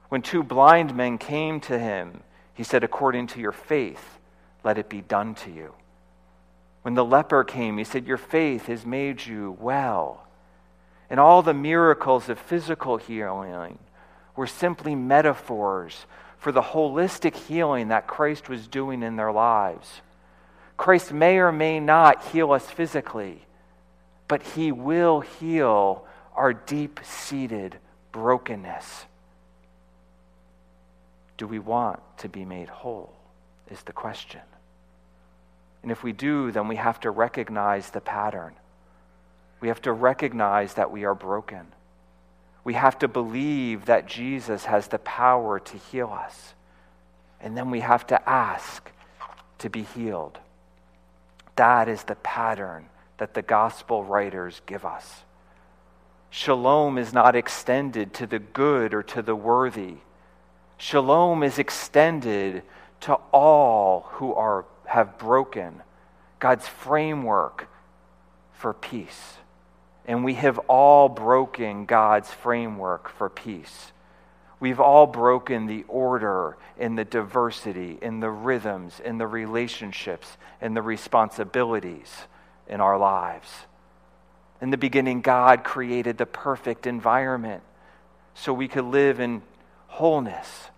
When 0.09 0.21
two 0.21 0.43
blind 0.43 0.93
men 0.93 1.17
came 1.17 1.62
to 1.62 1.79
him, 1.79 2.23
he 2.53 2.65
said, 2.65 2.83
According 2.83 3.27
to 3.27 3.39
your 3.39 3.53
faith, 3.53 4.19
let 4.65 4.77
it 4.77 4.89
be 4.89 4.99
done 4.99 5.33
to 5.36 5.49
you. 5.49 5.73
When 6.81 6.95
the 6.95 7.05
leper 7.05 7.45
came, 7.45 7.77
he 7.77 7.86
said, 7.86 8.05
Your 8.05 8.17
faith 8.17 8.65
has 8.65 8.86
made 8.86 9.25
you 9.25 9.55
well. 9.62 10.22
And 11.09 11.19
all 11.19 11.41
the 11.41 11.53
miracles 11.53 12.29
of 12.29 12.39
physical 12.39 12.97
healing 12.97 13.77
were 14.35 14.47
simply 14.47 14.95
metaphors 14.95 16.05
for 16.37 16.51
the 16.51 16.61
holistic 16.61 17.35
healing 17.35 17.89
that 17.89 18.07
Christ 18.07 18.49
was 18.49 18.67
doing 18.67 19.03
in 19.03 19.15
their 19.15 19.31
lives. 19.31 20.01
Christ 20.75 21.13
may 21.13 21.37
or 21.37 21.51
may 21.51 21.79
not 21.79 22.23
heal 22.25 22.51
us 22.51 22.65
physically, 22.65 23.45
but 24.27 24.41
he 24.41 24.71
will 24.71 25.21
heal 25.21 26.05
our 26.35 26.53
deep 26.53 26.99
seated 27.03 27.77
brokenness. 28.11 29.05
Do 31.37 31.47
we 31.47 31.59
want 31.59 31.99
to 32.17 32.29
be 32.29 32.45
made 32.45 32.69
whole? 32.69 33.13
Is 33.69 33.81
the 33.83 33.93
question. 33.93 34.41
And 35.81 35.91
if 35.91 36.03
we 36.03 36.11
do, 36.11 36.51
then 36.51 36.67
we 36.67 36.75
have 36.75 36.99
to 37.01 37.11
recognize 37.11 37.89
the 37.89 38.01
pattern. 38.01 38.53
We 39.63 39.69
have 39.69 39.82
to 39.84 39.93
recognize 39.93 40.73
that 40.73 40.91
we 40.91 41.06
are 41.06 41.15
broken. 41.15 41.67
We 42.65 42.73
have 42.73 42.99
to 42.99 43.08
believe 43.08 43.86
that 43.86 44.08
Jesus 44.08 44.65
has 44.65 44.89
the 44.89 44.99
power 44.99 45.58
to 45.58 45.78
heal 45.78 46.10
us. 46.10 46.54
And 47.39 47.56
then 47.56 47.71
we 47.71 47.80
have 47.80 48.06
to 48.08 48.30
ask 48.30 48.91
to 49.60 49.69
be 49.69 49.84
healed. 49.84 50.38
That 51.56 51.88
is 51.88 52.04
the 52.04 52.15
pattern 52.15 52.89
that 53.19 53.36
the 53.36 53.41
gospel 53.41 54.04
writers 54.04 54.62
give 54.65 54.84
us. 54.84 55.23
Shalom 56.30 56.97
is 56.97 57.13
not 57.13 57.34
extended 57.34 58.13
to 58.15 58.28
the 58.28 58.39
good 58.39 58.93
or 58.93 59.02
to 59.04 59.21
the 59.21 59.34
worthy. 59.34 59.95
Shalom 60.76 61.41
is 61.41 61.58
extended 61.58 62.63
to 62.99 63.13
all 63.32 64.10
who 64.15 64.34
are 64.34 64.65
have 64.88 65.17
broken 65.17 65.84
God's 66.39 66.67
framework 66.67 67.69
for 68.52 68.73
peace. 68.73 69.38
And 70.05 70.23
we 70.23 70.33
have 70.35 70.59
all 70.67 71.09
broken 71.09 71.85
God's 71.85 72.29
framework 72.29 73.09
for 73.09 73.29
peace. 73.29 73.91
We've 74.59 74.79
all 74.79 75.07
broken 75.07 75.65
the 75.65 75.83
order 75.87 76.57
in 76.77 76.95
the 76.95 77.05
diversity, 77.05 77.97
in 78.01 78.19
the 78.19 78.29
rhythms, 78.29 79.01
in 79.03 79.17
the 79.17 79.27
relationships, 79.27 80.37
in 80.61 80.73
the 80.73 80.81
responsibilities 80.81 82.09
in 82.67 82.79
our 82.79 82.97
lives. 82.97 83.49
In 84.61 84.69
the 84.69 84.77
beginning, 84.77 85.21
God 85.21 85.63
created 85.63 86.17
the 86.17 86.25
perfect 86.25 86.87
environment 86.87 87.63
so 88.33 88.53
we 88.53 88.67
could 88.67 88.85
live 88.85 89.19
in 89.19 89.41
wholeness, 89.87 90.69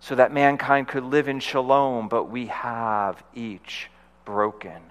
so 0.00 0.16
that 0.16 0.32
mankind 0.32 0.88
could 0.88 1.04
live 1.04 1.28
in 1.28 1.40
shalom, 1.40 2.08
but 2.08 2.24
we 2.24 2.46
have 2.46 3.22
each 3.34 3.88
broken 4.24 4.82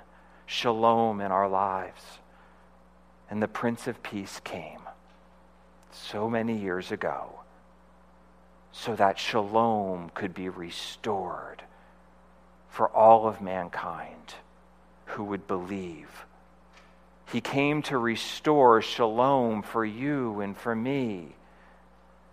shalom 0.45 1.21
in 1.21 1.31
our 1.31 1.47
lives. 1.47 2.01
And 3.33 3.41
the 3.41 3.47
Prince 3.47 3.87
of 3.87 4.03
Peace 4.03 4.39
came 4.43 4.81
so 5.89 6.29
many 6.29 6.55
years 6.55 6.91
ago 6.91 7.39
so 8.71 8.95
that 8.95 9.17
shalom 9.17 10.11
could 10.13 10.35
be 10.35 10.49
restored 10.49 11.63
for 12.69 12.87
all 12.89 13.27
of 13.27 13.41
mankind 13.41 14.35
who 15.05 15.23
would 15.23 15.47
believe. 15.47 16.27
He 17.31 17.41
came 17.41 17.81
to 17.81 17.97
restore 17.97 18.83
shalom 18.83 19.63
for 19.63 19.83
you 19.83 20.39
and 20.39 20.55
for 20.55 20.75
me. 20.75 21.29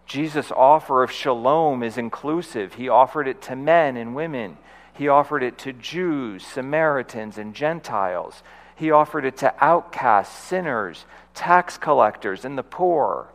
Jesus' 0.04 0.52
offer 0.52 1.02
of 1.02 1.10
shalom 1.10 1.82
is 1.82 1.96
inclusive. 1.96 2.74
He 2.74 2.90
offered 2.90 3.26
it 3.26 3.40
to 3.40 3.56
men 3.56 3.96
and 3.96 4.14
women. 4.14 4.58
He 4.92 5.08
offered 5.08 5.42
it 5.42 5.56
to 5.60 5.72
Jews, 5.72 6.46
Samaritans, 6.46 7.38
and 7.38 7.54
Gentiles. 7.54 8.42
He 8.80 8.92
offered 8.92 9.26
it 9.26 9.36
to 9.36 9.52
outcasts, 9.62 10.34
sinners, 10.34 11.04
tax 11.34 11.76
collectors, 11.76 12.46
and 12.46 12.56
the 12.56 12.62
poor. 12.62 13.28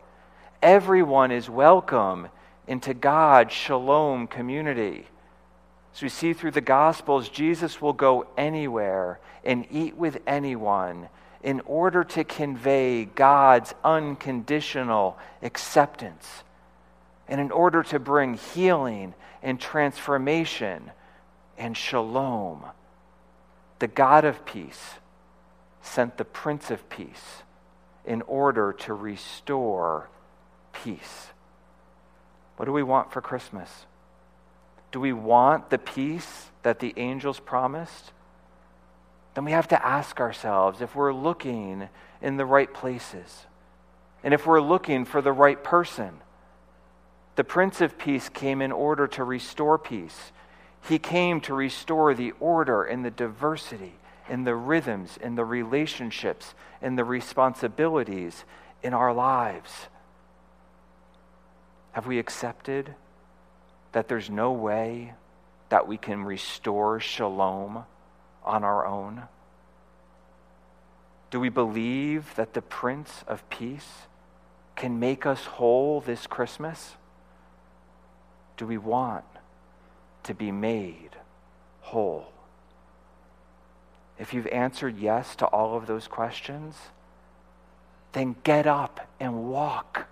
Everyone 0.60 1.30
is 1.30 1.48
welcome 1.48 2.26
into 2.66 2.92
God's 2.92 3.52
shalom 3.52 4.26
community. 4.26 5.06
As 5.94 6.02
we 6.02 6.08
see 6.08 6.32
through 6.32 6.50
the 6.50 6.60
Gospels, 6.60 7.28
Jesus 7.28 7.80
will 7.80 7.92
go 7.92 8.26
anywhere 8.36 9.20
and 9.44 9.68
eat 9.70 9.96
with 9.96 10.20
anyone 10.26 11.08
in 11.44 11.60
order 11.60 12.02
to 12.02 12.24
convey 12.24 13.04
God's 13.04 13.72
unconditional 13.84 15.16
acceptance 15.42 16.42
and 17.28 17.40
in 17.40 17.52
order 17.52 17.84
to 17.84 18.00
bring 18.00 18.34
healing 18.34 19.14
and 19.44 19.60
transformation 19.60 20.90
and 21.56 21.76
shalom. 21.76 22.64
The 23.78 23.86
God 23.86 24.24
of 24.24 24.44
peace 24.44 24.94
sent 25.86 26.16
the 26.16 26.24
Prince 26.24 26.70
of 26.70 26.88
Peace 26.88 27.42
in 28.04 28.22
order 28.22 28.72
to 28.72 28.94
restore 28.94 30.08
peace. 30.72 31.28
What 32.56 32.66
do 32.66 32.72
we 32.72 32.82
want 32.82 33.12
for 33.12 33.20
Christmas? 33.20 33.86
Do 34.92 35.00
we 35.00 35.12
want 35.12 35.70
the 35.70 35.78
peace 35.78 36.50
that 36.62 36.78
the 36.78 36.94
angels 36.96 37.40
promised? 37.40 38.12
Then 39.34 39.44
we 39.44 39.52
have 39.52 39.68
to 39.68 39.86
ask 39.86 40.20
ourselves 40.20 40.80
if 40.80 40.94
we're 40.94 41.12
looking 41.12 41.88
in 42.22 42.36
the 42.36 42.46
right 42.46 42.72
places 42.72 43.46
and 44.24 44.32
if 44.32 44.46
we're 44.46 44.60
looking 44.60 45.04
for 45.04 45.20
the 45.20 45.32
right 45.32 45.62
person. 45.62 46.20
The 47.34 47.44
Prince 47.44 47.82
of 47.82 47.98
Peace 47.98 48.30
came 48.30 48.62
in 48.62 48.72
order 48.72 49.06
to 49.08 49.24
restore 49.24 49.76
peace. 49.76 50.32
He 50.88 50.98
came 50.98 51.40
to 51.42 51.54
restore 51.54 52.14
the 52.14 52.32
order 52.40 52.82
and 52.84 53.04
the 53.04 53.10
diversity 53.10 53.94
in 54.28 54.44
the 54.44 54.54
rhythms, 54.54 55.16
in 55.20 55.34
the 55.34 55.44
relationships, 55.44 56.54
in 56.82 56.96
the 56.96 57.04
responsibilities 57.04 58.44
in 58.82 58.92
our 58.92 59.12
lives. 59.12 59.86
Have 61.92 62.06
we 62.06 62.18
accepted 62.18 62.94
that 63.92 64.08
there's 64.08 64.28
no 64.28 64.52
way 64.52 65.14
that 65.68 65.88
we 65.88 65.96
can 65.96 66.24
restore 66.24 67.00
shalom 67.00 67.84
on 68.44 68.64
our 68.64 68.84
own? 68.86 69.22
Do 71.30 71.40
we 71.40 71.48
believe 71.48 72.34
that 72.36 72.54
the 72.54 72.62
Prince 72.62 73.24
of 73.26 73.48
Peace 73.50 74.06
can 74.76 75.00
make 75.00 75.26
us 75.26 75.44
whole 75.44 76.00
this 76.00 76.26
Christmas? 76.26 76.94
Do 78.56 78.66
we 78.66 78.78
want 78.78 79.24
to 80.24 80.34
be 80.34 80.52
made 80.52 81.10
whole? 81.80 82.32
If 84.18 84.32
you've 84.32 84.46
answered 84.46 84.98
yes 84.98 85.36
to 85.36 85.46
all 85.46 85.76
of 85.76 85.86
those 85.86 86.08
questions, 86.08 86.76
then 88.12 88.36
get 88.44 88.66
up 88.66 89.08
and 89.20 89.50
walk. 89.50 90.06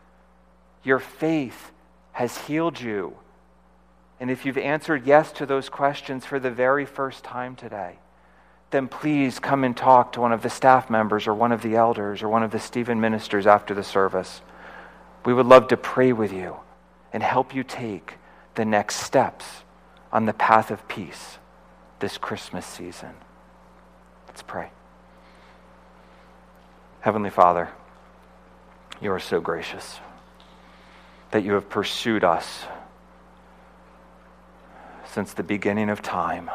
Your 0.83 0.99
faith 0.99 1.73
has 2.13 2.37
healed 2.37 2.81
you. 2.81 3.17
And 4.21 4.31
if 4.31 4.45
you've 4.45 4.59
answered 4.59 5.07
yes 5.07 5.33
to 5.33 5.47
those 5.47 5.69
questions 5.69 6.25
for 6.25 6.39
the 6.39 6.51
very 6.51 6.85
first 6.85 7.25
time 7.25 7.57
today, 7.57 7.99
then 8.71 8.89
please 8.89 9.39
come 9.39 9.65
and 9.65 9.77
talk 9.77 10.13
to 10.13 10.21
one 10.21 10.33
of 10.33 10.43
the 10.43 10.51
staff 10.51 10.91
members 10.91 11.27
or 11.27 11.35
one 11.35 11.53
of 11.53 11.63
the 11.63 11.77
elders 11.77 12.23
or 12.23 12.29
one 12.29 12.43
of 12.43 12.51
the 12.51 12.59
Stephen 12.59 13.01
ministers 13.01 13.47
after 13.47 13.75
the 13.75 13.85
service. 13.85 14.41
We 15.25 15.33
would 15.33 15.47
love 15.47 15.69
to 15.69 15.77
pray 15.77 16.13
with 16.13 16.33
you 16.33 16.57
and 17.13 17.23
help 17.23 17.55
you 17.55 17.65
take 17.65 18.15
the 18.55 18.65
next 18.65 18.97
steps 18.97 19.45
on 20.13 20.27
the 20.27 20.33
path 20.33 20.71
of 20.71 20.87
peace 20.89 21.39
this 22.01 22.19
Christmas 22.19 22.67
season. 22.67 23.15
Let's 24.35 24.43
pray. 24.43 24.71
Heavenly 27.03 27.31
Father, 27.31 27.69
you 29.01 29.13
are 29.13 29.21
so 29.21 29.41
gracious 29.41 30.01
that 31.31 31.45
you 31.45 31.53
have 31.53 31.69
pursued 31.69 32.25
us 32.25 32.65
since 35.13 35.35
the 35.35 35.45
beginning 35.45 35.89
of 35.89 36.03
time. 36.03 36.51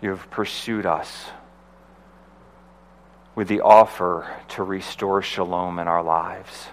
You 0.00 0.08
have 0.08 0.30
pursued 0.30 0.86
us 0.86 1.26
with 3.34 3.48
the 3.48 3.60
offer 3.60 4.26
to 4.48 4.62
restore 4.62 5.20
shalom 5.20 5.78
in 5.78 5.86
our 5.86 6.02
lives. 6.02 6.68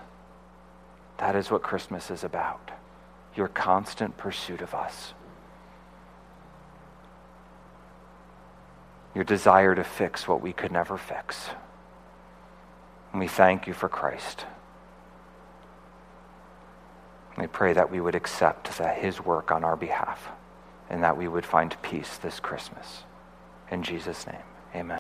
That 1.18 1.36
is 1.36 1.52
what 1.52 1.64
Christmas 1.64 2.10
is 2.12 2.24
about 2.24 2.72
your 3.36 3.50
constant 3.50 4.16
pursuit 4.16 4.62
of 4.62 4.74
us, 4.74 5.14
your 9.18 9.24
desire 9.24 9.74
to 9.74 9.84
fix 9.84 10.28
what 10.28 10.44
we 10.44 10.54
could 10.54 10.72
never 10.72 10.96
fix. 10.96 11.50
And 13.12 13.20
we 13.20 13.28
thank 13.28 13.66
you 13.66 13.74
for 13.74 13.90
Christ. 13.90 14.46
We 17.36 17.48
pray 17.48 17.74
that 17.74 17.90
we 17.90 18.00
would 18.00 18.14
accept 18.14 18.78
that 18.78 19.00
his 19.00 19.20
work 19.20 19.52
on 19.52 19.64
our 19.64 19.76
behalf 19.76 20.30
and 20.88 21.02
that 21.02 21.18
we 21.18 21.28
would 21.28 21.48
find 21.48 21.76
peace 21.82 22.18
this 22.18 22.40
Christmas. 22.40 23.06
In 23.72 23.82
Jesus' 23.82 24.28
name, 24.28 24.36
amen. 24.76 24.96